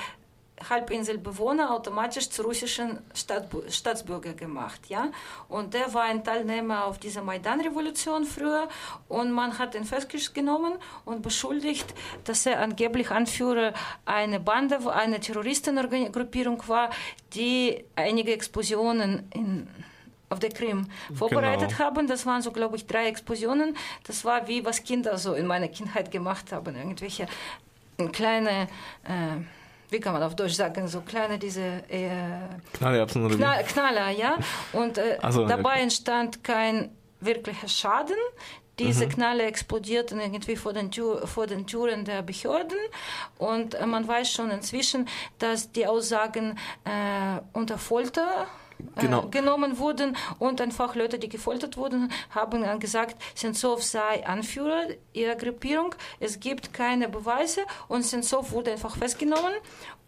Halbinselbewohner 0.70 1.72
automatisch 1.72 2.30
zu 2.30 2.44
russischen 2.44 3.00
Staat, 3.14 3.48
Staatsbürger 3.70 4.34
gemacht. 4.34 4.82
Ja? 4.88 5.12
Und 5.50 5.74
der 5.74 5.94
war 5.94 6.04
ein 6.04 6.24
Teilnehmer 6.24 6.86
auf 6.86 7.00
dieser 7.00 7.22
Maidan-Revolution 7.22 8.26
früher 8.26 8.68
und 9.10 9.32
man 9.32 9.58
hat 9.58 9.76
ihn 9.76 9.84
festgenommen 9.84 10.74
und 11.06 11.22
beschuldigt, 11.22 11.94
dass 12.24 12.46
er 12.46 12.62
angeblich 12.62 13.10
Anführer 13.12 13.74
einer 14.06 14.40
Bande, 14.40 14.80
einer 14.92 15.20
Terroristengruppierung 15.20 16.68
war, 16.68 16.90
die 17.34 17.84
einige 17.96 18.34
Explosionen 18.34 19.28
in 19.34 19.68
auf 20.34 20.40
der 20.40 20.52
Krim 20.52 20.88
vorbereitet 21.14 21.70
genau. 21.70 21.80
haben. 21.80 22.08
Das 22.08 22.26
waren 22.26 22.42
so, 22.42 22.52
glaube 22.52 22.76
ich, 22.76 22.86
drei 22.86 23.08
Explosionen. 23.08 23.78
Das 24.06 24.26
war 24.26 24.48
wie 24.48 24.66
was 24.66 24.84
Kinder 24.84 25.18
so 25.18 25.34
in 25.34 25.48
meiner 25.48 25.68
Kindheit 25.68 26.12
gemacht 26.12 26.52
haben. 26.52 26.76
Irgendwelche 26.76 27.28
kleine 28.12 28.68
äh, 29.04 29.42
wie 29.94 30.00
kann 30.00 30.14
man 30.14 30.24
auf 30.24 30.36
Deutsch 30.36 30.56
sagen, 30.56 30.88
so 30.88 31.02
kleine 31.02 31.38
diese 31.38 31.62
äh, 31.88 32.10
Knallerbsen 32.74 33.26
oder 33.26 33.36
Knall, 33.36 33.64
Knaller, 33.64 34.10
ja. 34.10 34.38
Und 34.74 34.98
äh, 34.98 35.20
so, 35.30 35.46
dabei 35.46 35.74
okay. 35.74 35.84
entstand 35.84 36.44
kein 36.44 36.90
wirklicher 37.22 37.68
Schaden. 37.68 38.18
Diese 38.80 39.06
mhm. 39.06 39.10
Knalle 39.10 39.44
explodierten 39.44 40.20
irgendwie 40.20 40.56
vor 40.56 40.74
den, 40.74 40.90
Tür, 40.90 41.28
vor 41.28 41.46
den 41.46 41.68
Türen 41.68 42.06
der 42.06 42.24
Behörden 42.24 42.78
und 43.38 43.76
äh, 43.76 43.86
man 43.86 44.08
weiß 44.08 44.32
schon 44.32 44.50
inzwischen, 44.50 45.08
dass 45.38 45.72
die 45.72 45.86
Aussagen 45.86 46.58
äh, 46.86 47.40
unter 47.54 47.78
Folter 47.78 48.48
genau. 48.96 49.26
äh, 49.26 49.30
genommen 49.30 49.78
wurden 49.78 50.18
und 50.40 50.62
einfach 50.62 50.96
Leute, 50.96 51.20
die 51.20 51.30
gefoltert 51.30 51.78
wurden, 51.78 52.12
haben 52.30 52.62
dann 52.62 52.80
gesagt, 52.80 53.22
Sentsov 53.36 53.84
sei 53.84 54.26
Anführer 54.26 54.88
ihrer 55.14 55.36
Gruppierung. 55.36 55.96
Es 56.20 56.40
gibt 56.40 56.74
keine 56.74 57.10
Beweise 57.10 57.62
und 57.88 58.04
Sentsov 58.04 58.52
wurde 58.52 58.72
einfach 58.72 58.96
festgenommen 58.96 59.54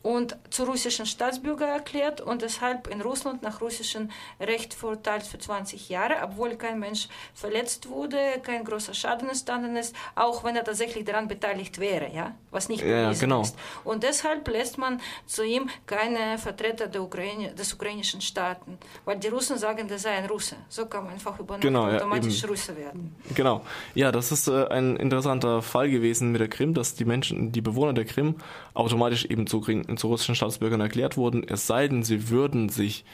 und 0.06 0.38
zu 0.52 0.66
russischen 0.66 1.08
Staatsbürger 1.08 1.66
erklärt 1.66 2.22
und 2.22 2.44
deshalb 2.44 2.88
in 2.88 3.02
Russland 3.02 3.42
nach 3.42 3.60
russischem 3.60 4.12
Recht 4.40 4.76
verurteilt 4.76 5.24
für 5.24 5.40
20 5.40 5.90
Jahre, 5.90 6.18
obwohl 6.24 6.56
kein 6.58 6.80
Mensch 6.80 7.08
verletzt 7.34 7.90
wurde, 7.90 8.20
kein 8.44 8.64
großer 8.64 8.94
Schaden 8.94 9.28
entstanden 9.28 9.76
ist, 9.76 9.96
auch 10.14 10.44
wenn 10.44 10.56
er 10.56 10.64
tatsächlich 10.64 11.06
daran 11.06 11.28
beteiligt 11.28 11.80
wäre, 11.80 12.14
ja, 12.14 12.36
was 12.52 12.70
nicht 12.70 12.84
ja, 12.84 13.14
genau. 13.14 13.42
ist. 13.42 13.58
Und 13.84 14.04
deshalb 14.04 14.48
lässt 14.48 14.78
man 14.78 15.02
zu 15.26 15.44
ihm 15.44 15.72
keine 15.88 16.38
Vertreter 16.38 16.86
der 16.86 17.02
Ukraine, 17.02 17.56
des 17.56 17.74
ukrainischen 17.74 18.22
Staaten, 18.22 18.78
weil 19.06 19.18
die 19.18 19.30
Russen 19.30 19.58
sagen, 19.58 19.88
der 19.88 19.98
sei 19.98 20.12
ein 20.12 20.28
Russe. 20.28 20.56
So 20.70 20.86
kann 20.86 21.06
man 21.06 21.14
einfach 21.14 21.40
über 21.40 21.58
genau, 21.58 21.88
ja, 21.88 21.96
automatisch 21.96 22.44
eben. 22.44 22.52
Russe 22.52 22.78
werden. 22.78 23.16
Genau. 23.34 23.66
Ja, 23.96 24.12
das 24.12 24.32
ist 24.32 24.50
äh, 24.50 24.68
ein 24.68 24.98
interessanter 24.98 25.64
Fall 25.64 25.90
gewesen 25.90 26.32
mit 26.32 26.42
der 26.42 26.48
Krim, 26.48 26.76
dass 26.76 26.94
die 26.94 27.06
Menschen, 27.06 27.52
die 27.52 27.62
Bewohner 27.62 27.94
der 27.94 28.06
Krim 28.06 28.36
automatisch 28.76 29.26
eben 29.26 29.48
zu 29.48 29.62
zu 29.98 30.08
russischen 30.08 30.36
Staatsbürgern 30.36 30.82
erklärt 30.82 31.18
wurden, 31.18 31.44
es 31.48 31.68
sei 31.68 31.88
denn, 31.88 32.04
sie 32.04 32.30
würden 32.30 32.70
sich 32.70 33.06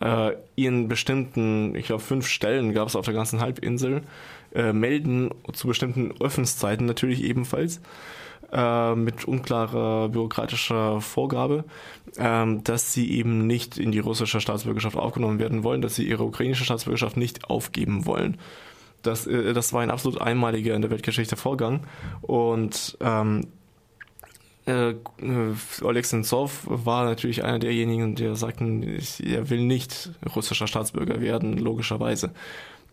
äh, 0.00 0.32
in 0.56 0.88
bestimmten, 0.88 1.74
ich 1.74 1.86
glaube 1.86 2.02
fünf 2.02 2.26
Stellen 2.26 2.72
gab 2.72 2.88
es 2.88 2.96
auf 2.96 3.04
der 3.04 3.14
ganzen 3.14 3.40
Halbinsel, 3.40 4.02
äh, 4.54 4.72
melden, 4.72 5.30
zu 5.52 5.68
bestimmten 5.68 6.12
Öffnungszeiten 6.20 6.86
natürlich 6.86 7.22
ebenfalls, 7.24 7.80
äh, 8.52 8.94
mit 8.94 9.24
unklarer 9.24 10.08
bürokratischer 10.08 11.00
Vorgabe, 11.00 11.64
äh, 12.16 12.46
dass 12.62 12.92
sie 12.92 13.10
eben 13.10 13.46
nicht 13.46 13.78
in 13.78 13.92
die 13.92 13.98
russische 13.98 14.40
Staatsbürgerschaft 14.40 14.96
aufgenommen 14.96 15.38
werden 15.38 15.64
wollen, 15.64 15.82
dass 15.82 15.96
sie 15.96 16.06
ihre 16.06 16.24
ukrainische 16.24 16.64
Staatsbürgerschaft 16.64 17.16
nicht 17.16 17.50
aufgeben 17.50 18.06
wollen. 18.06 18.38
Das, 19.02 19.26
äh, 19.26 19.52
das 19.52 19.72
war 19.72 19.82
ein 19.82 19.90
absolut 19.90 20.20
einmaliger 20.20 20.74
in 20.74 20.82
der 20.82 20.90
Weltgeschichte 20.90 21.36
Vorgang 21.36 21.80
und 22.22 22.96
ähm, 23.00 23.48
äh, 24.66 24.90
äh, 24.90 24.94
Oleg 25.82 26.06
Sentsov 26.06 26.62
war 26.64 27.04
natürlich 27.04 27.44
einer 27.44 27.58
derjenigen, 27.58 28.14
der 28.14 28.34
sagten, 28.34 28.82
er 29.22 29.50
will 29.50 29.60
nicht 29.60 30.10
russischer 30.34 30.66
Staatsbürger 30.66 31.20
werden, 31.20 31.58
logischerweise. 31.58 32.30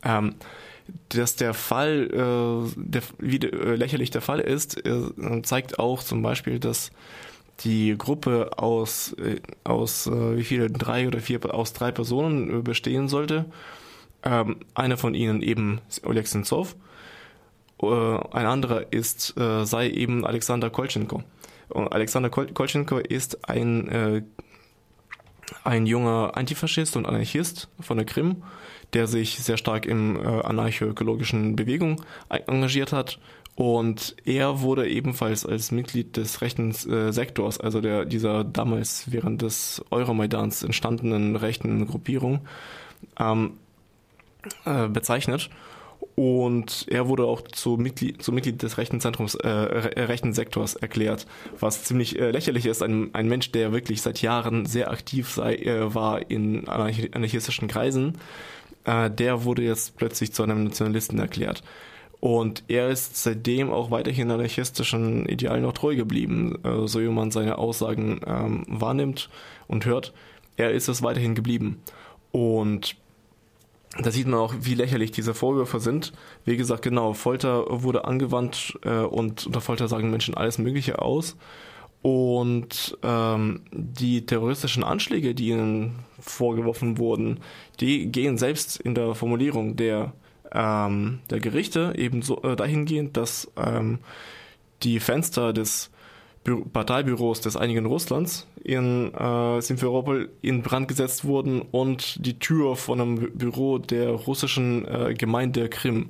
Ähm, 0.04 0.36
dass 1.10 1.36
der 1.36 1.54
Fall, 1.54 2.10
äh, 2.12 2.74
der, 2.76 3.02
wie 3.20 3.38
äh, 3.38 3.76
lächerlich 3.76 4.12
der 4.12 4.22
Fall 4.22 4.40
ist, 4.40 4.86
äh, 4.86 5.42
zeigt 5.44 5.80
auch 5.80 6.04
zum 6.04 6.22
Beispiel, 6.22 6.60
dass 6.60 6.92
die 7.64 7.96
Gruppe 7.98 8.52
aus, 8.58 9.14
äh, 9.14 9.40
aus 9.64 10.08
äh, 10.08 10.38
wie 10.38 10.44
viele, 10.44 10.70
drei 10.70 11.08
oder 11.08 11.20
vier, 11.20 11.40
aus 11.54 11.74
drei 11.74 11.92
Personen 11.92 12.60
äh, 12.60 12.62
bestehen 12.62 13.08
sollte. 13.08 13.46
Ähm, 14.24 14.58
einer 14.74 14.98
von 14.98 15.14
ihnen 15.14 15.42
eben 15.42 15.80
Oleg 16.04 16.28
Sentsov, 16.28 16.76
äh, 17.82 17.86
ein 17.86 18.46
anderer 18.46 18.92
ist, 18.92 19.38
äh, 19.38 19.66
sei 19.66 19.90
eben 19.90 20.26
Alexander 20.26 20.70
Kolchenko. 20.70 21.24
Alexander 21.74 22.30
Kolchenko 22.30 22.98
ist 22.98 23.50
ein, 23.50 23.88
äh, 23.90 24.22
ein 25.64 25.86
junger 25.86 26.32
Antifaschist 26.36 26.96
und 26.96 27.06
Anarchist 27.06 27.70
von 27.80 27.98
der 27.98 28.06
Krim, 28.06 28.44
der 28.94 29.08
sich 29.08 29.40
sehr 29.40 29.58
stark 29.58 29.86
im 29.86 30.18
äh, 30.18 30.28
anarcho-ökologischen 30.28 31.56
Bewegung 31.56 32.02
engagiert 32.30 32.92
hat. 32.94 33.20
Und 33.56 34.16
er 34.26 34.62
wurde 34.62 34.88
ebenfalls 34.88 35.46
als 35.46 35.72
Mitglied 35.72 36.18
des 36.18 36.42
rechten 36.42 36.72
äh, 36.72 37.12
Sektors, 37.12 37.60
also 37.60 37.82
der, 37.82 38.06
dieser 38.06 38.44
damals 38.44 39.12
während 39.12 39.42
des 39.42 39.84
Euromaidans 39.92 40.64
entstandenen 40.64 41.36
rechten 41.36 41.86
Gruppierung, 41.86 42.42
ähm, 43.20 43.58
äh, 44.66 44.88
bezeichnet. 44.88 45.50
Und 46.16 46.86
er 46.90 47.08
wurde 47.08 47.26
auch 47.26 47.42
zu 47.42 47.78
Mitglied, 47.78 48.22
zu 48.22 48.32
Mitglied 48.32 48.62
des 48.62 48.78
rechten 48.78 49.00
Zentrums, 49.00 49.36
äh, 49.36 49.50
rechten 49.50 50.34
Sektors 50.34 50.76
erklärt, 50.76 51.26
was 51.60 51.84
ziemlich 51.84 52.20
äh, 52.20 52.32
lächerlich 52.32 52.66
ist. 52.66 52.84
Ein, 52.84 53.12
ein 53.14 53.28
Mensch, 53.28 53.52
der 53.52 53.72
wirklich 53.72 54.02
seit 54.02 54.22
Jahren 54.22 54.66
sehr 54.66 54.92
aktiv 54.92 55.30
sei, 55.30 55.56
äh, 55.56 55.94
war 55.96 56.30
in 56.30 56.68
anarchistischen 56.68 57.68
Kreisen, 57.68 58.18
äh, 58.84 59.10
der 59.10 59.46
wurde 59.46 59.64
jetzt 59.64 59.98
plötzlich 59.98 60.34
zu 60.34 60.44
einem 60.44 60.66
Nationalisten 60.66 61.20
erklärt. 61.20 61.64
Und 62.20 62.64
er 62.68 62.90
ist 62.90 63.16
seitdem 63.24 63.72
auch 63.72 63.90
weiterhin 63.90 64.30
anarchistischen 64.30 65.26
Idealen 65.26 65.64
noch 65.64 65.74
treu 65.74 65.96
geblieben, 65.96 66.60
äh, 66.64 66.88
so 66.88 67.02
wie 67.02 67.08
man 67.08 67.32
seine 67.32 67.58
Aussagen 67.58 68.22
ähm, 68.28 68.64
wahrnimmt 68.68 69.30
und 69.68 69.86
hört. 69.86 70.14
Er 70.56 70.72
ist 70.72 70.88
es 70.88 71.02
weiterhin 71.02 71.34
geblieben. 71.34 71.82
Und 72.32 72.96
da 74.00 74.12
sieht 74.12 74.28
man 74.28 74.40
auch, 74.40 74.54
wie 74.62 74.74
lächerlich 74.74 75.12
diese 75.12 75.34
Vorwürfe 75.34 75.80
sind. 75.80 76.14
Wie 76.46 76.56
gesagt, 76.56 76.82
genau, 76.82 77.14
Folter 77.14 77.66
wurde 77.84 78.06
angewandt 78.06 78.80
äh, 78.84 79.00
und 79.00 79.46
unter 79.46 79.62
Folter 79.62 79.88
sagen 79.88 80.10
Menschen 80.10 80.36
alles 80.36 80.58
Mögliche 80.58 81.00
aus. 81.00 81.36
Und 82.02 82.98
ähm, 83.04 83.62
die 83.72 84.26
terroristischen 84.26 84.84
Anschläge, 84.84 85.36
die 85.36 85.50
ihnen 85.50 86.00
vorgeworfen 86.20 86.98
wurden, 86.98 87.42
die 87.80 88.08
gehen 88.08 88.38
selbst 88.38 88.80
in 88.80 88.96
der 88.96 89.14
Formulierung 89.14 89.76
der, 89.76 90.14
ähm, 90.52 91.20
der 91.30 91.40
Gerichte 91.40 91.94
eben 91.96 92.22
so 92.22 92.42
äh, 92.44 92.56
dahingehend, 92.56 93.18
dass 93.18 93.52
ähm, 93.58 94.00
die 94.84 95.00
Fenster 95.00 95.54
des 95.54 95.92
Bü 96.44 96.66
Parteibüros 96.66 97.42
des 97.42 97.56
Einigen 97.56 97.86
Russlands 97.86 98.48
in 98.64 99.14
äh, 99.14 99.62
Simferopol 99.62 100.30
in 100.42 100.64
Brand 100.64 100.88
gesetzt 100.88 101.24
wurden 101.24 101.62
und 101.62 102.26
die 102.26 102.40
Tür 102.40 102.76
von 102.76 103.00
einem 103.00 103.32
Büro 103.38 103.78
der 103.78 104.10
russischen 104.10 104.88
äh, 104.88 105.14
Gemeinde 105.14 105.70
Krim 105.70 106.10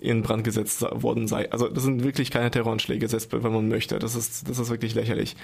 in 0.00 0.22
Brand 0.22 0.44
gesetzt 0.44 0.82
worden 0.90 1.28
sei. 1.28 1.50
Also 1.52 1.68
das 1.68 1.84
sind 1.84 2.02
wirklich 2.04 2.30
keine 2.30 2.50
Terroranschläge, 2.50 3.08
selbst 3.08 3.32
wenn 3.32 3.52
man 3.52 3.68
möchte. 3.68 3.98
Das 3.98 4.14
ist, 4.14 4.48
das 4.48 4.58
ist 4.58 4.70
wirklich 4.70 4.94
lächerlich. 4.94 5.36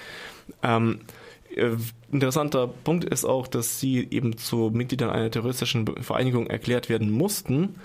Ähm, 0.61 0.99
äh, 1.55 1.71
interessanter 2.11 2.67
Punkt 2.67 3.05
ist 3.05 3.25
auch, 3.25 3.47
dass 3.47 3.79
sie 3.79 4.07
eben 4.11 4.37
zu 4.37 4.71
Mitgliedern 4.73 5.09
einer 5.09 5.31
terroristischen 5.31 5.85
Vereinigung 6.01 6.47
erklärt 6.47 6.89
werden 6.89 7.11
mussten 7.11 7.75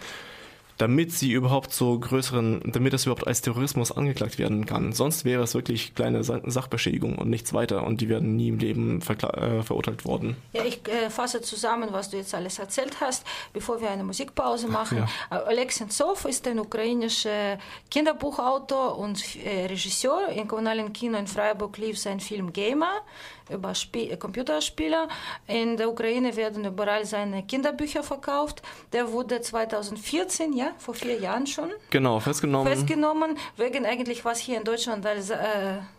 damit 0.82 1.12
sie 1.12 1.30
überhaupt 1.30 1.72
so 1.72 1.96
größeren, 1.96 2.60
damit 2.72 2.92
das 2.92 3.06
überhaupt 3.06 3.24
als 3.24 3.40
Terrorismus 3.40 3.92
angeklagt 3.92 4.40
werden 4.40 4.66
kann. 4.66 4.92
Sonst 4.92 5.24
wäre 5.24 5.44
es 5.44 5.54
wirklich 5.54 5.94
kleine 5.94 6.24
Sachbeschädigung 6.24 7.18
und 7.18 7.30
nichts 7.30 7.54
weiter 7.54 7.86
und 7.86 8.00
die 8.00 8.08
werden 8.08 8.34
nie 8.34 8.48
im 8.48 8.58
Leben 8.58 9.00
äh, 9.00 9.62
verurteilt 9.62 10.04
worden. 10.04 10.36
Ja, 10.52 10.64
ich 10.64 10.80
äh, 10.88 11.08
fasse 11.08 11.40
zusammen, 11.40 11.90
was 11.92 12.10
du 12.10 12.16
jetzt 12.16 12.34
alles 12.34 12.58
erzählt 12.58 12.96
hast, 13.00 13.24
bevor 13.52 13.80
wir 13.80 13.90
eine 13.90 14.02
Musikpause 14.02 14.66
machen. 14.66 15.06
Ja. 15.30 15.38
Äh, 15.38 15.52
Oleg 15.52 15.70
Sentsov 15.70 16.24
ist 16.24 16.48
ein 16.48 16.58
ukrainischer 16.58 17.58
Kinderbuchautor 17.88 18.98
und 18.98 19.22
äh, 19.36 19.66
Regisseur. 19.66 20.30
Im 20.30 20.48
kommunalen 20.48 20.92
Kino 20.92 21.16
in 21.16 21.28
Freiburg 21.28 21.78
lief 21.78 21.96
sein 21.96 22.18
Film 22.18 22.52
Gamer 22.52 23.02
über 23.50 23.74
Spiel, 23.74 24.16
Computerspiele. 24.16 25.08
In 25.46 25.76
der 25.76 25.88
Ukraine 25.90 26.36
werden 26.36 26.64
überall 26.64 27.04
seine 27.04 27.44
Kinderbücher 27.44 28.02
verkauft. 28.02 28.62
Der 28.92 29.12
wurde 29.12 29.40
2014, 29.40 30.52
ja, 30.52 30.72
vor 30.78 30.94
vier 30.94 31.18
Jahren 31.18 31.46
schon. 31.46 31.70
Genau, 31.90 32.20
festgenommen. 32.20 32.72
Festgenommen, 32.72 33.36
wegen 33.56 33.86
eigentlich 33.86 34.24
was 34.24 34.38
hier 34.38 34.58
in 34.58 34.64
Deutschland 34.64 35.04
als 35.06 35.30
äh, 35.30 35.36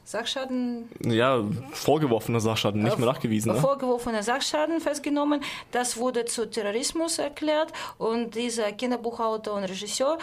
Sachschaden. 0.04 0.90
Ja, 1.06 1.44
vorgeworfener 1.72 2.40
Sachschaden, 2.40 2.84
nicht 2.84 2.98
mehr 2.98 3.08
nachgewiesen. 3.08 3.54
Ne? 3.54 3.60
Vorgeworfener 3.60 4.24
Sachschaden 4.24 4.80
festgenommen. 4.80 5.42
Das 5.72 5.98
wurde 5.98 6.26
zu 6.26 6.50
Terrorismus 6.50 7.20
erklärt 7.20 7.72
und 7.98 8.36
dieser 8.36 8.72
Kinderbuchautor 8.72 9.56
und 9.56 9.64
Regisseur 9.64 10.18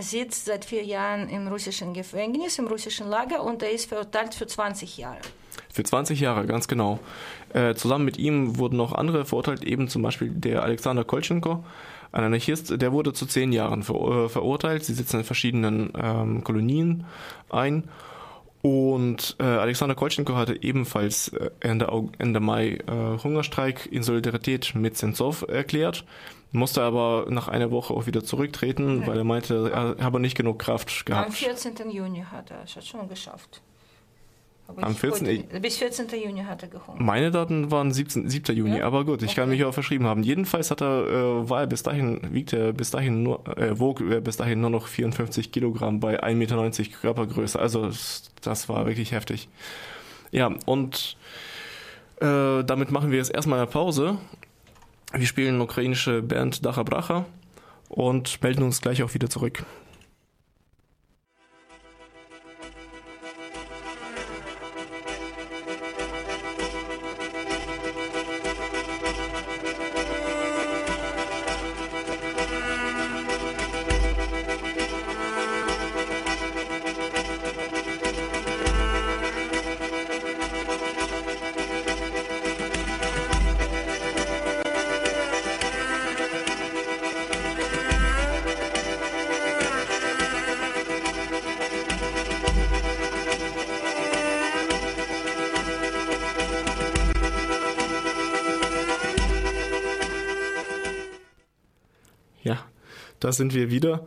sitzt 0.00 0.46
seit 0.46 0.64
vier 0.64 0.84
Jahren 0.84 1.28
im 1.28 1.48
russischen 1.48 1.92
Gefängnis, 1.92 2.58
im 2.58 2.66
russischen 2.66 3.08
Lager 3.08 3.42
und 3.42 3.62
er 3.62 3.70
ist 3.70 3.88
verurteilt 3.88 4.34
für 4.34 4.46
20 4.46 4.96
Jahre. 4.96 5.20
Für 5.72 5.82
20 5.82 6.20
Jahre, 6.20 6.46
ganz 6.46 6.68
genau. 6.68 7.00
Äh, 7.54 7.74
zusammen 7.74 8.04
mit 8.04 8.18
ihm 8.18 8.58
wurden 8.58 8.76
noch 8.76 8.92
andere 8.92 9.24
verurteilt, 9.24 9.64
eben 9.64 9.88
zum 9.88 10.02
Beispiel 10.02 10.28
der 10.28 10.62
Alexander 10.62 11.02
Kolchenko, 11.02 11.64
ein 12.12 12.24
Anarchist, 12.24 12.80
der 12.80 12.92
wurde 12.92 13.14
zu 13.14 13.24
zehn 13.24 13.52
Jahren 13.52 13.82
ver 13.82 13.94
äh, 13.94 14.28
verurteilt. 14.28 14.84
Sie 14.84 14.92
sitzen 14.92 15.20
in 15.20 15.24
verschiedenen 15.24 15.92
ähm, 15.98 16.44
Kolonien 16.44 17.04
ein. 17.48 17.84
Und 18.60 19.36
äh, 19.40 19.44
Alexander 19.44 19.94
Kolchenko 19.94 20.36
hatte 20.36 20.62
ebenfalls 20.62 21.28
äh, 21.28 21.50
Ende, 21.60 21.90
Ende 22.18 22.38
Mai 22.38 22.78
äh, 22.86 23.18
Hungerstreik 23.24 23.88
in 23.90 24.02
Solidarität 24.02 24.74
mit 24.74 24.96
Sentsov 24.96 25.44
erklärt, 25.48 26.04
musste 26.52 26.82
aber 26.82 27.26
nach 27.28 27.48
einer 27.48 27.72
Woche 27.72 27.92
auch 27.94 28.06
wieder 28.06 28.22
zurücktreten, 28.22 28.98
okay. 28.98 29.06
weil 29.08 29.18
er 29.18 29.24
meinte, 29.24 29.70
er 29.72 30.04
habe 30.04 30.20
nicht 30.20 30.36
genug 30.36 30.60
Kraft 30.60 31.06
gehabt. 31.06 31.26
Am 31.26 31.32
14. 31.32 31.90
Juni 31.90 32.24
hat 32.30 32.52
er 32.52 32.62
es 32.62 32.86
schon 32.86 33.08
geschafft. 33.08 33.62
Am 34.80 34.94
14. 34.94 35.26
Heute, 35.26 35.60
bis 35.60 35.76
14. 35.76 36.06
Juni 36.24 36.42
hat 36.42 36.62
er 36.62 36.68
gehungert. 36.68 37.00
Meine 37.00 37.30
Daten 37.30 37.70
waren 37.70 37.92
17, 37.92 38.28
7. 38.28 38.56
Juni, 38.56 38.78
ja? 38.78 38.86
aber 38.86 39.04
gut, 39.04 39.22
ich 39.22 39.30
okay. 39.30 39.40
kann 39.40 39.48
mich 39.50 39.64
auch 39.64 39.74
verschrieben 39.74 40.06
haben. 40.06 40.22
Jedenfalls 40.22 40.70
hat 40.70 40.80
er, 40.80 41.06
äh, 41.06 41.50
war 41.50 41.60
er 41.60 41.66
bis 41.66 41.82
dahin, 41.82 42.20
wiegt 42.32 42.52
er 42.52 42.72
bis 42.72 42.90
dahin 42.90 43.22
nur, 43.22 43.46
äh, 43.56 43.78
wog 43.78 44.00
er 44.00 44.20
bis 44.20 44.36
dahin 44.36 44.60
nur 44.60 44.70
noch 44.70 44.86
54 44.86 45.52
Kilogramm 45.52 46.00
bei 46.00 46.22
1,90 46.22 46.34
Meter 46.34 46.98
Körpergröße. 47.00 47.58
Also 47.58 47.90
das 48.42 48.68
war 48.68 48.86
wirklich 48.86 49.12
heftig. 49.12 49.48
Ja, 50.30 50.50
und 50.66 51.16
äh, 52.20 52.64
damit 52.64 52.90
machen 52.90 53.10
wir 53.10 53.18
jetzt 53.18 53.34
erstmal 53.34 53.58
eine 53.58 53.68
Pause. 53.68 54.18
Wir 55.12 55.26
spielen 55.26 55.60
ukrainische 55.60 56.22
Band 56.22 56.64
Dacha 56.64 56.82
Bracha 56.82 57.26
und 57.88 58.42
melden 58.42 58.62
uns 58.62 58.80
gleich 58.80 59.02
auch 59.02 59.12
wieder 59.12 59.28
zurück. 59.28 59.64
Da 103.20 103.32
sind 103.32 103.54
wir 103.54 103.70
wieder. 103.70 104.06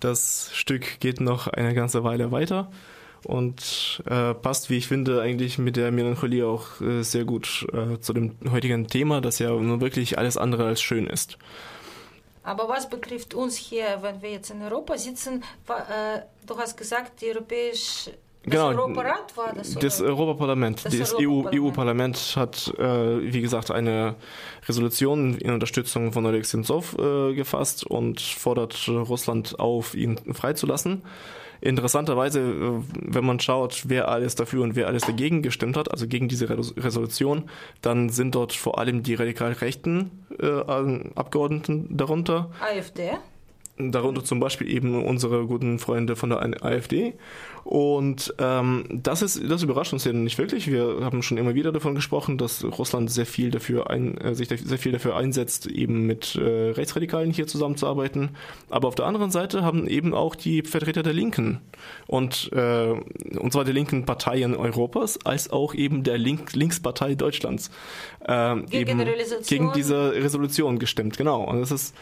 Das 0.00 0.50
Stück 0.52 0.98
geht 1.00 1.20
noch 1.20 1.46
eine 1.46 1.74
ganze 1.74 2.02
Weile 2.02 2.32
weiter 2.32 2.70
und 3.24 4.02
äh, 4.06 4.34
passt, 4.34 4.68
wie 4.68 4.78
ich 4.78 4.88
finde, 4.88 5.22
eigentlich 5.22 5.58
mit 5.58 5.76
der 5.76 5.92
Melancholie 5.92 6.46
auch 6.46 6.80
äh, 6.80 7.02
sehr 7.02 7.24
gut 7.24 7.66
äh, 7.72 8.00
zu 8.00 8.12
dem 8.12 8.36
heutigen 8.50 8.88
Thema, 8.88 9.20
das 9.20 9.38
ja 9.38 9.50
nun 9.50 9.80
wirklich 9.80 10.18
alles 10.18 10.36
andere 10.36 10.66
als 10.66 10.82
schön 10.82 11.06
ist. 11.06 11.38
Aber 12.44 12.68
was 12.68 12.88
betrifft 12.88 13.34
uns 13.34 13.56
hier, 13.56 13.98
wenn 14.00 14.20
wir 14.20 14.32
jetzt 14.32 14.50
in 14.50 14.60
Europa 14.62 14.98
sitzen, 14.98 15.44
äh, 15.68 16.20
du 16.44 16.58
hast 16.58 16.76
gesagt, 16.76 17.20
die 17.20 17.28
europäische 17.28 18.12
das 18.44 18.50
genau, 18.50 18.68
Europarat 18.68 19.36
war 19.36 19.52
das? 19.54 19.74
Das 19.74 20.00
Europaparlament. 20.00 20.84
Das, 20.84 20.96
das 20.96 21.14
EU-Parlament 21.18 22.34
EU 22.36 22.40
hat, 22.40 22.74
äh, 22.78 23.32
wie 23.32 23.40
gesagt, 23.40 23.70
eine 23.70 24.16
Resolution 24.68 25.38
in 25.38 25.52
Unterstützung 25.52 26.12
von 26.12 26.26
Oleg 26.26 26.44
Sentsov 26.44 26.96
äh, 26.98 27.34
gefasst 27.34 27.86
und 27.86 28.20
fordert 28.20 28.88
Russland 28.88 29.58
auf, 29.60 29.94
ihn 29.94 30.18
freizulassen. 30.32 31.02
Interessanterweise, 31.62 32.40
äh, 32.40 32.82
wenn 32.92 33.24
man 33.24 33.38
schaut, 33.38 33.84
wer 33.86 34.08
alles 34.08 34.34
dafür 34.34 34.64
und 34.64 34.74
wer 34.74 34.88
alles 34.88 35.02
dagegen 35.02 35.42
gestimmt 35.42 35.76
hat, 35.76 35.90
also 35.92 36.08
gegen 36.08 36.26
diese 36.26 36.48
Resolution, 36.50 37.44
dann 37.80 38.08
sind 38.08 38.34
dort 38.34 38.52
vor 38.52 38.78
allem 38.78 39.04
die 39.04 39.14
radikal 39.14 39.52
rechten 39.52 40.24
äh, 40.40 40.46
Abgeordneten 41.14 41.96
darunter. 41.96 42.50
AfD? 42.60 43.12
Darunter 43.90 44.22
zum 44.22 44.38
Beispiel 44.38 44.70
eben 44.70 45.04
unsere 45.04 45.46
guten 45.46 45.78
Freunde 45.78 46.14
von 46.14 46.30
der 46.30 46.42
AfD 46.64 47.14
und 47.64 48.34
ähm, 48.38 48.84
das 48.90 49.22
ist, 49.22 49.40
das 49.48 49.62
überrascht 49.62 49.92
uns 49.92 50.04
ja 50.04 50.12
nicht 50.12 50.36
wirklich. 50.38 50.70
Wir 50.70 50.98
haben 51.02 51.22
schon 51.22 51.38
immer 51.38 51.54
wieder 51.54 51.70
davon 51.70 51.94
gesprochen, 51.94 52.36
dass 52.36 52.64
Russland 52.64 53.10
sehr 53.10 53.26
viel 53.26 53.50
dafür 53.50 53.88
ein, 53.88 54.18
äh, 54.18 54.34
sich 54.34 54.48
sehr 54.48 54.78
viel 54.78 54.92
dafür 54.92 55.16
einsetzt, 55.16 55.66
eben 55.66 56.06
mit 56.06 56.34
äh, 56.34 56.70
Rechtsradikalen 56.70 57.30
hier 57.30 57.46
zusammenzuarbeiten. 57.46 58.30
Aber 58.68 58.88
auf 58.88 58.96
der 58.96 59.06
anderen 59.06 59.30
Seite 59.30 59.62
haben 59.62 59.86
eben 59.86 60.12
auch 60.12 60.34
die 60.34 60.62
Vertreter 60.62 61.02
der 61.02 61.12
Linken 61.12 61.60
und 62.06 62.50
äh, 62.52 62.92
und 63.38 63.52
zwar 63.52 63.64
der 63.64 63.74
linken 63.74 64.06
Parteien 64.06 64.56
Europas 64.56 65.24
als 65.24 65.50
auch 65.50 65.74
eben 65.74 66.02
der 66.02 66.18
Link 66.18 66.54
Linkspartei 66.54 67.14
Deutschlands 67.14 67.70
äh, 68.24 68.56
gegen, 68.62 69.00
eben 69.00 69.14
gegen 69.46 69.72
diese 69.72 70.12
Resolution 70.14 70.78
gestimmt. 70.78 71.16
Genau. 71.16 71.44
Und 71.44 71.62
es 71.62 71.70
ist 71.70 71.94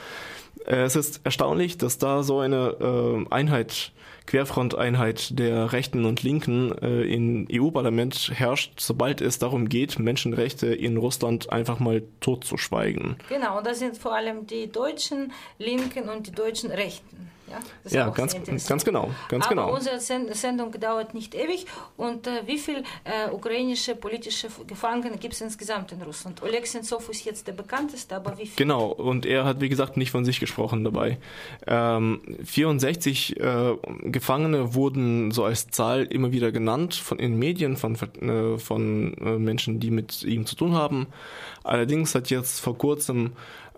es 0.64 0.96
ist 0.96 1.20
erstaunlich, 1.24 1.78
dass 1.78 1.98
da 1.98 2.22
so 2.22 2.40
eine 2.40 2.76
äh, 2.80 3.34
Einheit 3.34 3.92
Querfronteinheit 4.26 5.38
der 5.38 5.72
Rechten 5.72 6.04
und 6.04 6.22
Linken 6.22 6.72
äh, 6.80 7.02
im 7.02 7.48
EU-Parlament 7.50 8.30
herrscht, 8.32 8.78
sobald 8.78 9.20
es 9.20 9.40
darum 9.40 9.68
geht, 9.68 9.98
Menschenrechte 9.98 10.68
in 10.68 10.96
Russland 10.96 11.50
einfach 11.50 11.80
mal 11.80 12.02
totzuschweigen. 12.20 13.16
Genau, 13.28 13.58
und 13.58 13.66
das 13.66 13.80
sind 13.80 13.98
vor 13.98 14.14
allem 14.14 14.46
die 14.46 14.70
deutschen 14.70 15.32
Linken 15.58 16.08
und 16.08 16.28
die 16.28 16.32
deutschen 16.32 16.70
Rechten. 16.70 17.29
Ja, 17.50 17.90
ja 17.90 18.08
ganz, 18.10 18.36
ganz 18.66 18.84
genau. 18.84 19.10
Ganz 19.28 19.46
Aber 19.46 19.54
genau. 19.54 19.74
unsere 19.74 20.00
Sendung 20.00 20.72
dauert 20.78 21.14
nicht 21.14 21.34
ewig. 21.34 21.66
Und 21.96 22.26
äh, 22.26 22.42
wie 22.46 22.58
viele 22.58 22.82
äh, 23.04 23.30
ukrainische 23.32 23.94
politische 23.96 24.48
Gefangene 24.66 25.16
gibt 25.18 25.34
es 25.34 25.40
insgesamt 25.40 25.92
in 25.92 26.02
Russland? 26.02 26.42
Oleg 26.42 26.66
Sentsov 26.66 27.08
ist 27.08 27.24
jetzt 27.24 27.46
der 27.46 27.52
bekannteste, 27.52 28.16
aber 28.16 28.32
wie 28.38 28.46
viele? 28.46 28.56
Genau, 28.56 28.86
und 28.86 29.26
er 29.26 29.44
hat, 29.44 29.60
wie 29.60 29.68
gesagt, 29.68 29.96
nicht 29.96 30.10
von 30.10 30.24
sich 30.24 30.40
gesprochen 30.40 30.84
dabei. 30.84 31.18
Ähm, 31.66 32.20
64 32.44 33.40
äh, 33.40 33.76
Gefangene 34.04 34.74
wurden 34.74 35.30
so 35.30 35.44
als 35.44 35.68
Zahl 35.68 36.04
immer 36.04 36.32
wieder 36.32 36.52
genannt 36.52 36.94
von 36.94 37.18
in 37.18 37.38
Medien, 37.38 37.76
von, 37.76 37.94
äh, 37.94 38.58
von 38.58 39.14
äh, 39.14 39.38
Menschen, 39.38 39.80
die 39.80 39.90
mit 39.90 40.22
ihm 40.22 40.46
zu 40.46 40.56
tun 40.56 40.74
haben. 40.74 41.08
Allerdings 41.64 42.14
hat 42.14 42.30
jetzt 42.30 42.60
vor 42.60 42.78
kurzem 42.78 43.32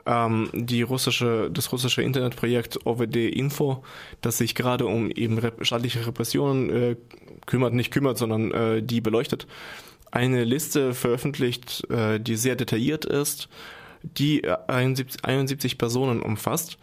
ähm, 0.07 0.51
die 0.53 0.83
russische, 0.83 1.51
das 1.53 1.73
russische 1.73 2.03
Internetprojekt 2.03 2.87
OVD 2.87 3.29
Info, 3.29 3.83
das 4.21 4.39
sich 4.39 4.55
gerade 4.55 4.87
um 4.87 5.11
eben 5.11 5.39
rep 5.39 5.65
staatliche 5.65 6.07
Repressionen 6.07 6.71
äh, 6.71 6.97
kümmert, 7.47 7.75
nicht 7.75 7.93
kümmert, 7.93 8.19
sondern 8.19 8.51
äh, 8.53 8.83
die 8.83 9.01
beleuchtet, 9.01 9.47
eine 10.11 10.45
Liste 10.45 10.95
veröffentlicht, 10.95 11.89
äh, 11.91 12.21
die 12.21 12.37
sehr 12.37 12.57
detailliert 12.57 13.05
ist, 13.05 13.49
die 14.03 14.49
71, 14.49 15.25
71 15.25 15.79
Personen 15.79 16.21
umfasst, 16.21 16.79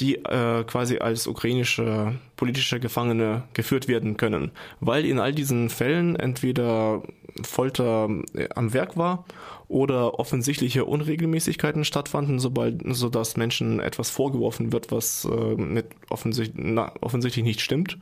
die 0.00 0.16
äh, 0.16 0.64
quasi 0.64 0.98
als 0.98 1.26
ukrainische 1.26 2.14
politische 2.36 2.80
Gefangene 2.80 3.44
geführt 3.54 3.88
werden 3.88 4.16
können, 4.16 4.50
weil 4.80 5.06
in 5.06 5.18
all 5.18 5.32
diesen 5.32 5.70
Fällen 5.70 6.16
entweder 6.16 7.02
Folter 7.42 8.08
äh, 8.34 8.48
am 8.54 8.72
Werk 8.74 8.96
war 8.96 9.24
oder 9.68 10.18
offensichtliche 10.18 10.84
Unregelmäßigkeiten 10.84 11.84
stattfanden, 11.84 12.38
sobald, 12.38 12.82
sodass 12.94 13.36
Menschen 13.36 13.80
etwas 13.80 14.10
vorgeworfen 14.10 14.72
wird, 14.72 14.92
was 14.92 15.24
äh, 15.24 15.54
mit 15.56 15.86
offensichtlich, 16.10 16.62
na, 16.62 16.92
offensichtlich 17.00 17.44
nicht 17.44 17.60
stimmt. 17.60 17.98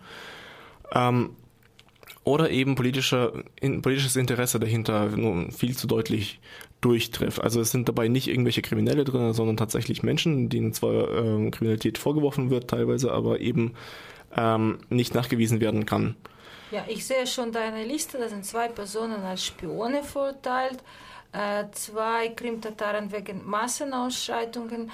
Ähm, 0.92 1.30
oder 2.24 2.50
eben 2.50 2.74
politische, 2.74 3.44
in, 3.60 3.82
politisches 3.82 4.16
Interesse 4.16 4.58
dahinter 4.58 5.08
nur 5.10 5.50
viel 5.52 5.76
zu 5.76 5.86
deutlich 5.86 6.40
durchtrifft. 6.80 7.40
Also 7.40 7.60
es 7.60 7.70
sind 7.70 7.88
dabei 7.88 8.08
nicht 8.08 8.28
irgendwelche 8.28 8.62
Kriminelle 8.62 9.04
drin, 9.04 9.32
sondern 9.34 9.56
tatsächlich 9.56 10.02
Menschen, 10.02 10.48
denen 10.48 10.72
zwar 10.72 11.10
ähm, 11.10 11.50
Kriminalität 11.50 11.98
vorgeworfen 11.98 12.50
wird 12.50 12.68
teilweise, 12.68 13.12
aber 13.12 13.40
eben 13.40 13.74
ähm, 14.36 14.78
nicht 14.88 15.14
nachgewiesen 15.14 15.60
werden 15.60 15.86
kann. 15.86 16.16
Ja, 16.70 16.84
ich 16.88 17.06
sehe 17.06 17.26
schon 17.26 17.52
deine 17.52 17.84
Liste, 17.84 18.18
da 18.18 18.28
sind 18.28 18.44
zwei 18.44 18.68
Personen 18.68 19.22
als 19.22 19.44
Spione 19.44 20.02
verurteilt, 20.02 20.82
äh, 21.32 21.64
zwei 21.72 22.28
Krim-Tataren 22.28 23.12
wegen 23.12 23.44
Massenausschreitungen 23.44 24.90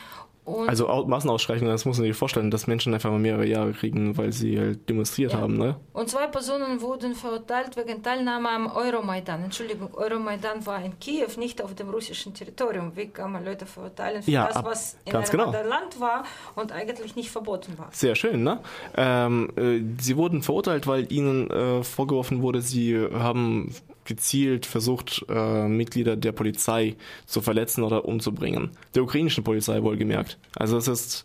und 0.51 0.69
also 0.69 0.87
Massenausschreitungen, 1.07 1.73
das 1.73 1.85
muss 1.85 1.99
man 1.99 2.07
sich 2.07 2.17
vorstellen, 2.17 2.51
dass 2.51 2.67
Menschen 2.67 2.93
einfach 2.95 3.11
mal 3.11 3.19
mehrere 3.19 3.47
Jahre 3.47 3.73
kriegen, 3.73 4.17
weil 4.19 4.33
sie 4.33 4.59
halt 4.59 4.89
demonstriert 4.89 5.33
Ja. 5.33 5.41
haben, 5.41 5.57
ne? 5.57 5.77
Und 5.93 6.09
zwei 6.11 6.27
Personen 6.27 6.81
wurden 6.81 7.15
verurteilt 7.15 7.77
wegen 7.77 8.03
Teilnahme 8.03 8.49
am 8.49 8.67
Euromaidan. 8.67 9.45
Entschuldigung, 9.45 9.95
Euromaidan 9.95 10.65
war 10.67 10.83
in 10.85 10.99
Kiew, 10.99 11.29
nicht 11.39 11.63
auf 11.63 11.75
dem 11.75 11.89
russischen 11.91 12.35
Territorium. 12.35 12.93
Wie 12.97 13.07
kann 13.09 13.33
man 13.33 13.45
Leute 13.45 13.67
verurteilen 13.67 14.23
für 14.23 14.31
Ja, 14.31 14.47
das, 14.49 14.65
was 14.65 14.97
in 15.05 15.15
einem 15.17 15.31
genau. 15.31 15.45
anderen 15.47 15.69
Land 15.69 16.01
war 16.01 16.25
und 16.55 16.73
eigentlich 16.73 17.17
nicht 17.17 17.31
verboten 17.31 17.79
war? 17.79 17.89
Sehr 17.93 18.15
schön, 18.15 18.43
ne? 18.43 18.61
Ähm, 18.97 19.51
äh, 19.57 20.03
sie 20.03 20.17
wurden 20.17 20.43
verurteilt, 20.43 20.87
weil 20.87 21.11
ihnen 21.13 21.51
äh, 21.51 21.83
vorgeworfen 21.83 22.43
wurde, 22.43 22.61
sie 22.63 22.99
haben 23.13 23.75
gezielt 24.11 24.67
versucht, 24.67 25.25
äh, 25.29 25.69
Mitglieder 25.69 26.17
der 26.17 26.33
Polizei 26.33 26.97
zu 27.27 27.41
verletzen 27.41 27.85
oder 27.85 28.05
umzubringen. 28.05 28.73
Der 28.97 29.05
ukrainischen 29.05 29.45
Polizei 29.45 29.83
wohlgemerkt. 29.85 30.37
Also 30.57 30.77
es 30.77 30.89
ist 30.89 31.25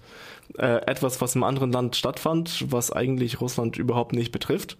äh, 0.59 0.85
etwas, 0.85 1.19
was 1.19 1.35
im 1.35 1.43
anderen 1.43 1.71
Land 1.71 1.95
stattfand, 1.95 2.65
was 2.71 2.91
eigentlich 2.91 3.41
Russland 3.41 3.77
überhaupt 3.77 4.13
nicht 4.13 4.31
betrifft. 4.31 4.77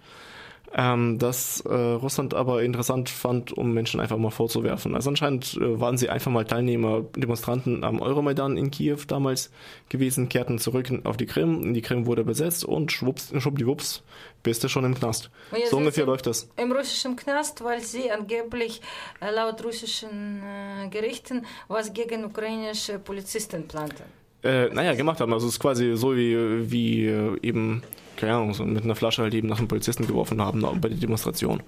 Ähm, 0.78 1.18
das 1.20 1.62
äh, 1.62 1.74
Russland 1.74 2.34
aber 2.34 2.62
interessant 2.62 3.10
fand, 3.10 3.54
um 3.54 3.74
Menschen 3.74 4.02
einfach 4.02 4.18
mal 4.18 4.30
vorzuwerfen. 4.30 4.94
Also 4.94 5.10
anscheinend 5.10 5.56
äh, 5.56 5.80
waren 5.80 5.98
sie 5.98 6.10
einfach 6.10 6.32
mal 6.32 6.44
Teilnehmer, 6.44 7.06
Demonstranten 7.16 7.86
am 7.86 8.02
Euromaidan 8.02 8.58
in 8.58 8.72
Kiew 8.72 9.00
damals 9.08 9.52
gewesen, 9.88 10.28
kehrten 10.28 10.60
zurück 10.60 10.92
auf 11.06 11.16
die 11.16 11.28
Krim, 11.28 11.74
die 11.74 11.82
Krim 11.82 12.06
wurde 12.06 12.26
besetzt 12.26 12.66
und 12.66 12.92
schwupps, 12.92 13.32
schwuppdiwupps, 13.38 14.04
bist 14.44 14.66
du 14.66 14.68
schon 14.68 14.84
im 14.84 14.96
Knast. 14.96 15.30
So 15.70 15.78
ungefähr 15.78 16.06
läuft 16.06 16.28
das. 16.28 16.50
Im 16.58 16.74
russischen 16.74 17.16
Knast, 17.16 17.64
weil 17.64 17.80
sie 17.80 18.12
angeblich 18.12 18.82
äh, 19.22 19.32
laut 19.32 19.64
russischen 19.64 20.44
äh, 20.44 20.90
Gerichten 20.90 21.46
was 21.70 21.94
gegen 21.94 22.26
ukrainische 22.26 23.00
Polizisten 23.00 23.66
planten. 23.66 24.25
Äh, 24.46 24.70
naja, 24.74 24.94
gemacht 24.94 25.20
haben. 25.20 25.34
Also 25.34 25.48
es 25.48 25.54
ist 25.54 25.60
quasi 25.60 25.96
so 25.96 26.16
wie, 26.16 26.70
wie 26.72 27.06
äh, 27.08 27.38
eben, 27.42 27.82
keine 28.16 28.36
Ahnung, 28.36 28.54
so 28.54 28.64
mit 28.64 28.84
einer 28.84 28.96
Flasche 28.96 29.24
halt 29.24 29.34
eben 29.34 29.48
nach 29.48 29.58
einem 29.60 29.68
Polizisten 29.68 30.06
geworfen 30.08 30.42
haben 30.42 30.62
bei 30.62 30.90
der 30.90 30.98
Demonstration. 30.98 31.64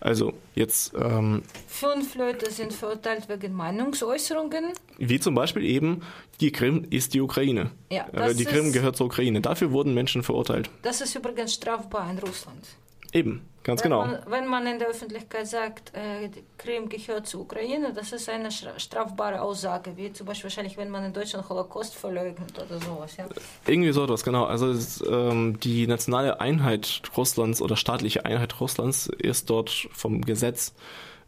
Also 0.00 0.32
jetzt, 0.54 0.92
ähm, 1.00 1.42
Fünf 1.66 2.14
Leute 2.14 2.50
sind 2.50 2.72
verurteilt 2.72 3.28
wegen 3.28 3.54
Meinungsäußerungen. 3.54 4.72
wie 4.98 5.20
zum 5.20 5.34
Beispiel 5.34 5.64
eben, 5.64 6.02
die 6.40 6.50
Krim 6.52 6.86
ist 6.90 7.14
die 7.14 7.20
Ukraine. 7.20 7.70
Ja, 7.90 8.06
Äh, 8.12 8.16
das 8.16 8.36
die 8.36 8.44
Krim 8.44 8.72
gehört 8.72 8.96
zur 8.96 9.06
Ukraine. 9.06 9.40
Dafür 9.40 9.70
wurden 9.70 9.94
Menschen 9.94 10.22
verurteilt. 10.22 10.68
Das 10.82 11.00
ist 11.00 11.14
übrigens 11.14 11.54
strafbar 11.54 12.10
in 12.10 12.18
Russland. 12.18 12.64
Eben, 13.14 13.48
ganz 13.62 13.80
wenn 13.82 13.90
genau. 13.90 14.04
Man, 14.04 14.18
wenn 14.26 14.46
man 14.48 14.66
in 14.66 14.78
der 14.80 14.88
Öffentlichkeit 14.88 15.46
sagt, 15.46 15.92
äh, 15.94 16.28
Krim 16.58 16.88
gehört 16.88 17.28
zur 17.28 17.42
Ukraine, 17.42 17.92
das 17.94 18.12
ist 18.12 18.28
eine 18.28 18.48
stra- 18.48 18.78
strafbare 18.78 19.40
Aussage, 19.40 19.96
wie 19.96 20.12
zum 20.12 20.26
Beispiel 20.26 20.50
wahrscheinlich, 20.50 20.76
wenn 20.76 20.90
man 20.90 21.04
in 21.04 21.12
Deutschland 21.12 21.48
Holocaust 21.48 21.94
verleugnet 21.94 22.52
oder 22.58 22.80
sowas. 22.80 23.16
Ja. 23.16 23.26
Irgendwie 23.66 23.92
so 23.92 24.02
etwas, 24.04 24.24
genau. 24.24 24.44
Also 24.44 24.68
es, 24.68 25.02
ähm, 25.08 25.60
die 25.60 25.86
nationale 25.86 26.40
Einheit 26.40 27.02
Russlands 27.16 27.62
oder 27.62 27.76
staatliche 27.76 28.24
Einheit 28.26 28.60
Russlands 28.60 29.06
ist 29.06 29.48
dort 29.48 29.70
vom 29.92 30.20
Gesetz 30.22 30.74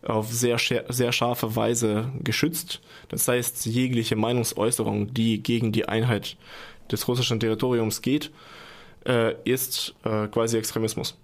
auf 0.02 0.32
sehr, 0.32 0.58
sehr 0.58 1.12
scharfe 1.12 1.56
Weise 1.56 2.10
geschützt. 2.22 2.80
Das 3.08 3.26
heißt, 3.28 3.64
jegliche 3.66 4.16
Meinungsäußerung, 4.16 5.14
die 5.14 5.42
gegen 5.42 5.70
die 5.72 5.88
Einheit 5.88 6.36
des 6.90 7.06
russischen 7.08 7.40
Territoriums 7.40 8.02
geht, 8.02 8.30
äh, 9.06 9.34
ist 9.44 9.94
äh, 10.04 10.26
quasi 10.28 10.58
Extremismus. 10.58 11.16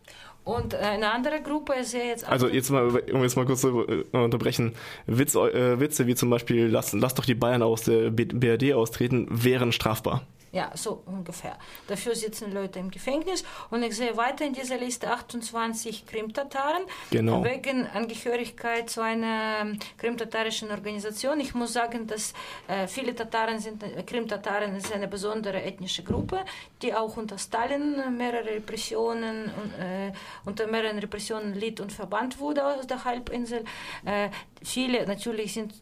Und 0.45 0.75
eine 0.75 1.13
andere 1.13 1.41
Gruppe 1.41 1.75
ist 1.75 1.93
ja 1.95 2.01
jetzt 2.01 2.29
Also 2.29 2.49
jetzt 2.49 2.71
mal, 2.71 2.89
um 3.13 3.23
jetzt 3.23 3.37
mal 3.37 3.47
kurz 3.47 3.61
zu 3.61 3.87
äh, 3.87 4.05
unterbrechen, 4.17 4.75
Witz, 5.07 5.37
äh, 5.37 5.79
Witze 5.79 6.07
wie 6.09 6.17
zum 6.17 6.31
Beispiel, 6.31 6.67
lass, 6.67 6.93
lass 6.93 7.15
doch 7.15 7.25
die 7.25 7.35
Bayern 7.35 7.63
aus 7.63 7.83
der 7.83 8.11
BRD 8.11 8.73
austreten, 8.75 9.29
wären 9.31 9.71
strafbar. 9.71 10.27
Ja, 10.53 10.71
so 10.75 11.03
ungefähr. 11.07 11.57
Dafür 11.87 12.15
sitzen 12.15 12.53
Leute 12.53 12.79
im 12.79 12.91
Gefängnis. 12.91 13.43
Und 13.71 13.83
ich 13.83 13.97
sehe 13.97 14.15
weiter 14.19 14.45
in 14.45 14.53
dieser 14.53 14.77
Liste 14.77 15.11
28 15.11 16.05
Krim-Tataren 16.07 16.83
Genau. 17.11 17.43
wegen 17.43 17.87
Angehörigkeit 17.87 18.91
zu 18.91 19.01
einer 19.01 19.61
ähm, 19.63 19.79
krimtatarischen 19.97 20.71
Organisation. 20.71 21.41
Ich 21.41 21.55
muss 21.55 21.73
sagen, 21.73 22.07
dass 22.07 22.35
äh, 22.69 22.87
viele 22.87 23.15
Tataren 23.15 23.61
sind, 23.61 23.83
äh, 23.83 24.03
Krim-Tataren 24.03 24.77
ist 24.77 24.93
eine 24.93 25.09
besondere 25.09 25.63
ethnische 25.63 26.03
Gruppe, 26.03 26.45
die 26.83 26.93
auch 26.95 27.17
unter 27.17 27.39
Stalin 27.39 28.17
mehrere 28.19 28.45
Repressionen, 28.51 29.49
äh, 29.81 30.13
unter 30.45 30.67
mehreren 30.67 30.99
Repressionen 30.99 31.55
litt 31.55 31.81
und 31.81 31.93
verbannt 31.93 32.39
wurde 32.39 32.63
aus 32.63 32.87
der 32.87 33.03
Halbinsel. 33.07 33.65
Äh, 34.05 34.29
viele 34.63 35.07
natürlich 35.07 35.55
sind 35.55 35.73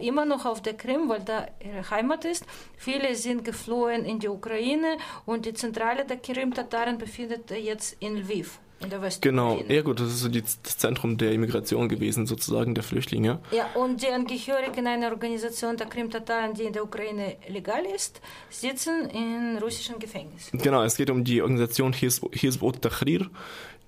immer 0.00 0.24
noch 0.24 0.46
auf 0.46 0.62
der 0.62 0.74
Krim, 0.74 1.08
weil 1.08 1.20
da 1.20 1.46
ihre 1.64 1.88
Heimat 1.90 2.24
ist. 2.24 2.44
Viele 2.76 3.14
sind 3.14 3.44
geflohen 3.44 4.04
in 4.04 4.18
die 4.18 4.28
Ukraine 4.28 4.96
und 5.26 5.44
die 5.46 5.54
Zentrale 5.54 6.04
der 6.04 6.16
Krim-Tataren 6.18 6.98
befindet 6.98 7.50
jetzt 7.50 7.96
in 8.00 8.16
Lviv, 8.16 8.58
in 8.82 8.90
der 8.90 8.98
Genau, 9.20 9.50
Westukraine. 9.56 9.74
ja 9.74 9.82
gut, 9.82 10.00
das 10.00 10.08
ist 10.08 10.20
so 10.20 10.28
die, 10.28 10.40
das 10.42 10.78
Zentrum 10.78 11.16
der 11.18 11.32
Immigration 11.32 11.88
gewesen, 11.88 12.26
sozusagen 12.26 12.74
der 12.74 12.84
Flüchtlinge. 12.84 13.40
Ja, 13.50 13.66
und 13.74 14.02
die 14.02 14.08
Angehörigen 14.08 14.86
einer 14.86 15.10
Organisation 15.10 15.76
der 15.76 15.86
Krim-Tataren, 15.88 16.54
die 16.54 16.62
in 16.64 16.72
der 16.72 16.84
Ukraine 16.84 17.36
legal 17.48 17.84
ist, 17.84 18.20
sitzen 18.50 19.10
in 19.10 19.58
russischen 19.58 19.98
Gefängnissen. 19.98 20.58
Genau, 20.58 20.82
es 20.82 20.96
geht 20.96 21.10
um 21.10 21.24
die 21.24 21.42
Organisation 21.42 21.92
Hizb 21.92 22.62
ut-Tahrir, 22.62 23.28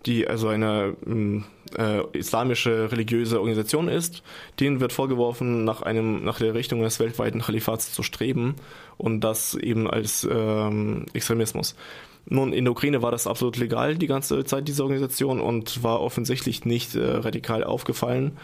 die 0.07 0.27
also 0.27 0.49
eine 0.49 0.97
ähm, 1.07 1.45
äh, 1.77 2.03
islamische 2.17 2.91
religiöse 2.91 3.39
Organisation 3.39 3.89
ist. 3.89 4.23
Denen 4.59 4.81
wird 4.81 4.93
vorgeworfen, 4.93 5.65
nach 5.65 5.83
einem 5.83 6.25
nach 6.25 6.39
der 6.39 6.55
Richtung 6.55 6.83
des 6.83 7.01
weltweiten 7.01 7.41
Kalifats 7.41 7.93
zu 7.93 8.03
streben 8.03 8.57
und 8.97 9.21
das 9.21 9.55
eben 9.55 9.89
als 9.89 10.27
ähm, 10.31 11.07
Extremismus. 11.13 11.75
Nun, 12.27 12.53
in 12.53 12.65
der 12.65 12.73
Ukraine 12.73 13.03
war 13.03 13.11
das 13.11 13.27
absolut 13.27 13.57
legal 13.57 13.97
die 13.97 14.07
ganze 14.07 14.45
Zeit, 14.45 14.69
diese 14.69 14.83
Organisation, 14.83 15.41
und 15.41 15.83
war 15.83 16.01
offensichtlich 16.01 16.65
nicht 16.65 16.95
äh, 16.95 17.03
radikal 17.03 17.65
aufgefallen. 17.65 18.37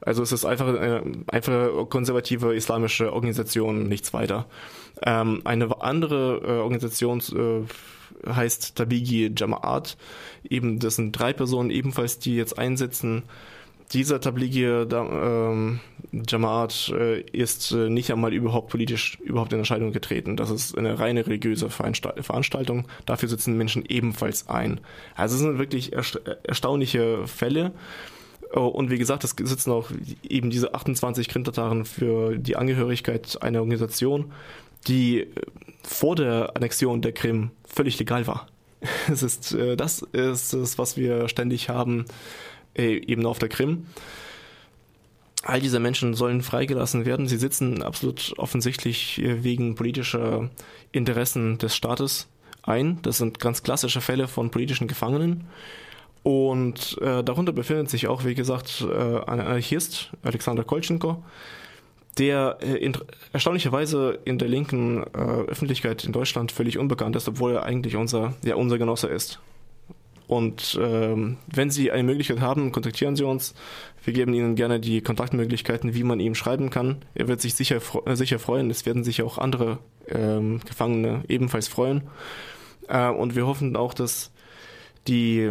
Also 0.00 0.22
es 0.22 0.32
ist 0.32 0.44
einfach 0.44 0.68
eine 0.68 1.02
einfache 1.26 1.86
konservative 1.86 2.54
islamische 2.54 3.12
Organisation, 3.12 3.88
nichts 3.88 4.12
weiter. 4.12 4.46
Ähm, 5.02 5.42
eine 5.44 5.80
andere 5.82 6.40
äh, 6.44 6.60
Organisation 6.60 7.20
äh, 7.20 7.66
heißt 8.26 8.76
Tabigi 8.76 9.26
Jama'at. 9.26 9.96
Eben, 10.48 10.78
das 10.78 10.96
sind 10.96 11.12
drei 11.12 11.32
Personen 11.32 11.70
ebenfalls, 11.70 12.18
die 12.18 12.36
jetzt 12.36 12.58
einsitzen. 12.58 13.22
Dieser 13.92 14.20
Tabligi 14.20 14.64
ähm, 14.64 15.80
Jamaat 16.26 16.92
äh, 16.96 17.20
ist 17.20 17.72
äh, 17.72 17.90
nicht 17.90 18.10
einmal 18.10 18.32
überhaupt 18.32 18.70
politisch 18.70 19.18
überhaupt 19.20 19.52
in 19.52 19.58
Erscheinung 19.58 19.92
getreten. 19.92 20.36
Das 20.36 20.50
ist 20.50 20.76
eine 20.76 20.98
reine 20.98 21.26
religiöse 21.26 21.68
Veranstaltung. 21.68 22.86
Dafür 23.04 23.28
sitzen 23.28 23.56
Menschen 23.56 23.84
ebenfalls 23.86 24.48
ein. 24.48 24.80
Also 25.14 25.34
es 25.34 25.42
sind 25.42 25.58
wirklich 25.58 25.92
ersta 25.92 26.18
erstaunliche 26.44 27.26
Fälle. 27.26 27.72
Oh, 28.54 28.66
und 28.66 28.90
wie 28.90 28.98
gesagt, 28.98 29.24
es 29.24 29.30
sitzen 29.30 29.72
auch 29.72 29.90
eben 30.28 30.48
diese 30.48 30.74
28 30.74 31.28
Grindtataren 31.28 31.84
für 31.84 32.38
die 32.38 32.56
Angehörigkeit 32.56 33.42
einer 33.42 33.60
Organisation, 33.60 34.32
die 34.86 35.20
äh, 35.20 35.26
vor 35.82 36.16
der 36.16 36.52
Annexion 36.56 37.02
der 37.02 37.12
Krim 37.12 37.50
völlig 37.64 37.98
legal 37.98 38.26
war. 38.26 38.46
Es 39.10 39.22
ist, 39.22 39.52
äh, 39.52 39.76
das 39.76 40.02
ist 40.12 40.52
es, 40.52 40.78
was 40.78 40.96
wir 40.96 41.28
ständig 41.28 41.68
haben, 41.68 42.04
äh, 42.76 42.96
eben 42.96 43.26
auf 43.26 43.38
der 43.38 43.48
Krim. 43.48 43.86
All 45.42 45.60
diese 45.60 45.78
Menschen 45.78 46.14
sollen 46.14 46.42
freigelassen 46.42 47.04
werden. 47.04 47.28
Sie 47.28 47.36
sitzen 47.36 47.82
absolut 47.82 48.32
offensichtlich 48.38 49.20
wegen 49.22 49.74
politischer 49.74 50.48
Interessen 50.90 51.58
des 51.58 51.76
Staates 51.76 52.28
ein. 52.62 53.00
Das 53.02 53.18
sind 53.18 53.40
ganz 53.40 53.62
klassische 53.62 54.00
Fälle 54.00 54.26
von 54.26 54.50
politischen 54.50 54.88
Gefangenen. 54.88 55.44
Und 56.22 56.96
äh, 57.02 57.22
darunter 57.22 57.52
befindet 57.52 57.90
sich 57.90 58.08
auch, 58.08 58.24
wie 58.24 58.34
gesagt, 58.34 58.80
äh, 58.80 58.94
ein 58.94 59.40
Anarchist, 59.40 60.10
Alexander 60.22 60.64
Kolchenko, 60.64 61.22
der 62.18 62.58
äh, 62.60 62.76
in, 62.76 62.96
erstaunlicherweise 63.32 64.18
in 64.24 64.38
der 64.38 64.48
linken 64.48 65.02
äh, 65.02 65.18
Öffentlichkeit 65.18 66.04
in 66.04 66.12
Deutschland 66.12 66.52
völlig 66.52 66.78
unbekannt 66.78 67.16
ist, 67.16 67.28
obwohl 67.28 67.52
er 67.52 67.64
eigentlich 67.64 67.96
unser, 67.96 68.34
ja, 68.44 68.56
unser 68.56 68.78
Genosse 68.78 69.08
ist. 69.08 69.40
Und 70.26 70.78
ähm, 70.80 71.36
wenn 71.46 71.70
Sie 71.70 71.90
eine 71.90 72.02
Möglichkeit 72.02 72.40
haben, 72.40 72.72
kontaktieren 72.72 73.14
Sie 73.14 73.24
uns. 73.24 73.54
Wir 74.04 74.14
geben 74.14 74.32
Ihnen 74.32 74.54
gerne 74.54 74.80
die 74.80 75.02
Kontaktmöglichkeiten, 75.02 75.94
wie 75.94 76.02
man 76.02 76.18
ihm 76.18 76.34
schreiben 76.34 76.70
kann. 76.70 77.04
Er 77.14 77.28
wird 77.28 77.40
sich 77.42 77.54
sicher, 77.54 77.80
äh, 78.06 78.16
sicher 78.16 78.38
freuen. 78.38 78.70
Es 78.70 78.86
werden 78.86 79.04
sich 79.04 79.22
auch 79.22 79.36
andere 79.36 79.78
ähm, 80.08 80.60
Gefangene 80.64 81.24
ebenfalls 81.28 81.68
freuen. 81.68 82.04
Äh, 82.88 83.10
und 83.10 83.36
wir 83.36 83.46
hoffen 83.46 83.76
auch, 83.76 83.92
dass 83.92 84.32
die 85.08 85.50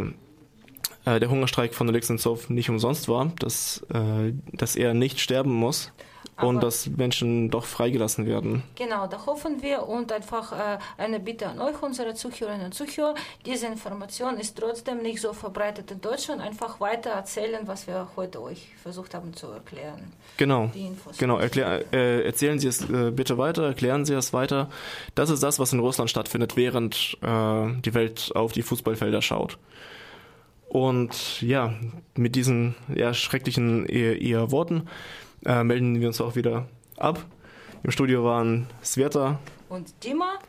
äh, 1.06 1.19
der 1.19 1.30
Hungerstreik 1.30 1.76
von 1.76 1.88
Alexander 1.88 2.38
nicht 2.49 2.69
umsonst 2.69 3.08
war, 3.08 3.32
dass, 3.39 3.86
äh, 3.93 4.34
dass 4.54 4.76
er 4.76 4.93
nicht 4.93 5.19
sterben 5.19 5.52
muss. 5.52 5.91
Aber 6.36 6.48
und 6.48 6.63
dass 6.63 6.88
Menschen 6.88 7.50
doch 7.50 7.65
freigelassen 7.65 8.26
werden. 8.26 8.63
Genau, 8.76 9.08
da 9.08 9.26
hoffen 9.26 9.62
wir 9.62 9.88
und 9.88 10.12
einfach 10.12 10.52
äh, 10.52 10.80
eine 10.98 11.19
Bitte 11.19 11.48
an 11.48 11.60
euch, 11.60 11.82
unsere 11.82 12.15
Zuhörerinnen 12.15 12.67
und 12.67 12.74
Zuhörer. 12.74 13.13
Diese 13.46 13.67
Information 13.67 14.38
ist 14.38 14.58
trotzdem 14.58 15.02
nicht 15.04 15.22
so 15.22 15.34
verbreitet 15.34 15.91
in 15.91 16.02
Deutschland. 16.02 16.41
Einfach 16.41 16.80
weiter 16.80 17.12
erzählen, 17.12 17.62
was 17.65 17.86
wir 17.88 18.08
heute 18.15 18.41
euch 18.41 18.69
versucht 18.82 19.13
haben 19.13 19.34
zu 19.36 19.48
erklären. 19.48 20.12
Genau, 20.38 20.72
genau. 21.17 21.38
Erklär, 21.38 21.84
äh, 21.93 22.26
erzählen 22.26 22.58
Sie 22.58 22.67
es 22.67 22.89
äh, 22.89 23.12
bitte 23.12 23.38
weiter, 23.38 23.63
erklären 23.67 24.06
Sie 24.06 24.13
es 24.13 24.34
weiter. 24.34 24.69
Das 25.13 25.30
ist 25.30 25.43
das, 25.43 25.60
was 25.60 25.72
in 25.74 25.80
Russland 25.80 26.10
stattfindet, 26.10 26.56
während 26.56 27.17
äh, 27.22 27.82
die 27.82 27.93
Welt 27.93 28.32
auf 28.36 28.54
die 28.54 28.63
Fußballfelder 28.63 29.22
schaut. 29.22 29.60
Und 30.67 31.39
ja, 31.43 31.76
mit 32.15 32.36
diesen 32.36 32.74
ja, 32.96 33.13
schrecklichen 33.13 33.86
eher, 33.86 34.19
eher 34.19 34.52
Worten 34.52 34.88
äh, 35.45 35.63
melden 35.63 35.99
wir 35.99 36.08
uns 36.08 36.21
auch 36.21 36.36
wieder 36.36 36.67
ab. 36.97 37.25
Im 37.84 37.91
Studio 37.91 38.23
waren 38.23 38.67
Sveta 38.84 39.39
und 39.69 39.93
Dima. 40.03 40.39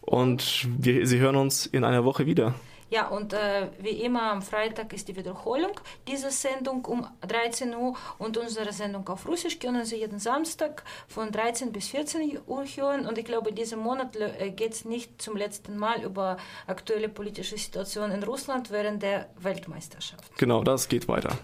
Und 0.00 0.66
wir, 0.78 1.06
Sie 1.06 1.18
hören 1.18 1.36
uns 1.36 1.66
in 1.66 1.84
einer 1.84 2.04
Woche 2.04 2.26
wieder. 2.26 2.54
Ja, 2.90 3.06
und 3.06 3.32
äh, 3.32 3.68
wie 3.78 4.02
immer 4.02 4.32
am 4.32 4.42
Freitag 4.42 4.92
ist 4.92 5.06
die 5.06 5.14
Wiederholung 5.14 5.70
dieser 6.08 6.32
Sendung 6.32 6.84
um 6.84 7.06
13 7.20 7.72
Uhr 7.76 7.94
und 8.18 8.36
unsere 8.36 8.72
Sendung 8.72 9.08
auf 9.08 9.28
Russisch 9.28 9.60
können 9.60 9.84
Sie 9.84 9.96
jeden 9.96 10.18
Samstag 10.18 10.82
von 11.06 11.30
13 11.30 11.70
bis 11.70 11.86
14 11.88 12.40
Uhr 12.48 12.64
hören. 12.64 13.06
Und 13.06 13.16
ich 13.16 13.24
glaube, 13.24 13.52
diesen 13.52 13.78
Monat 13.78 14.16
äh, 14.16 14.50
geht 14.50 14.72
es 14.72 14.84
nicht 14.84 15.22
zum 15.22 15.36
letzten 15.36 15.76
Mal 15.76 16.02
über 16.02 16.36
aktuelle 16.66 17.08
politische 17.08 17.56
Situation 17.56 18.10
in 18.10 18.24
Russland 18.24 18.72
während 18.72 19.04
der 19.04 19.28
Weltmeisterschaft. 19.38 20.36
Genau, 20.36 20.64
das 20.64 20.88
geht 20.88 21.06
weiter. 21.06 21.38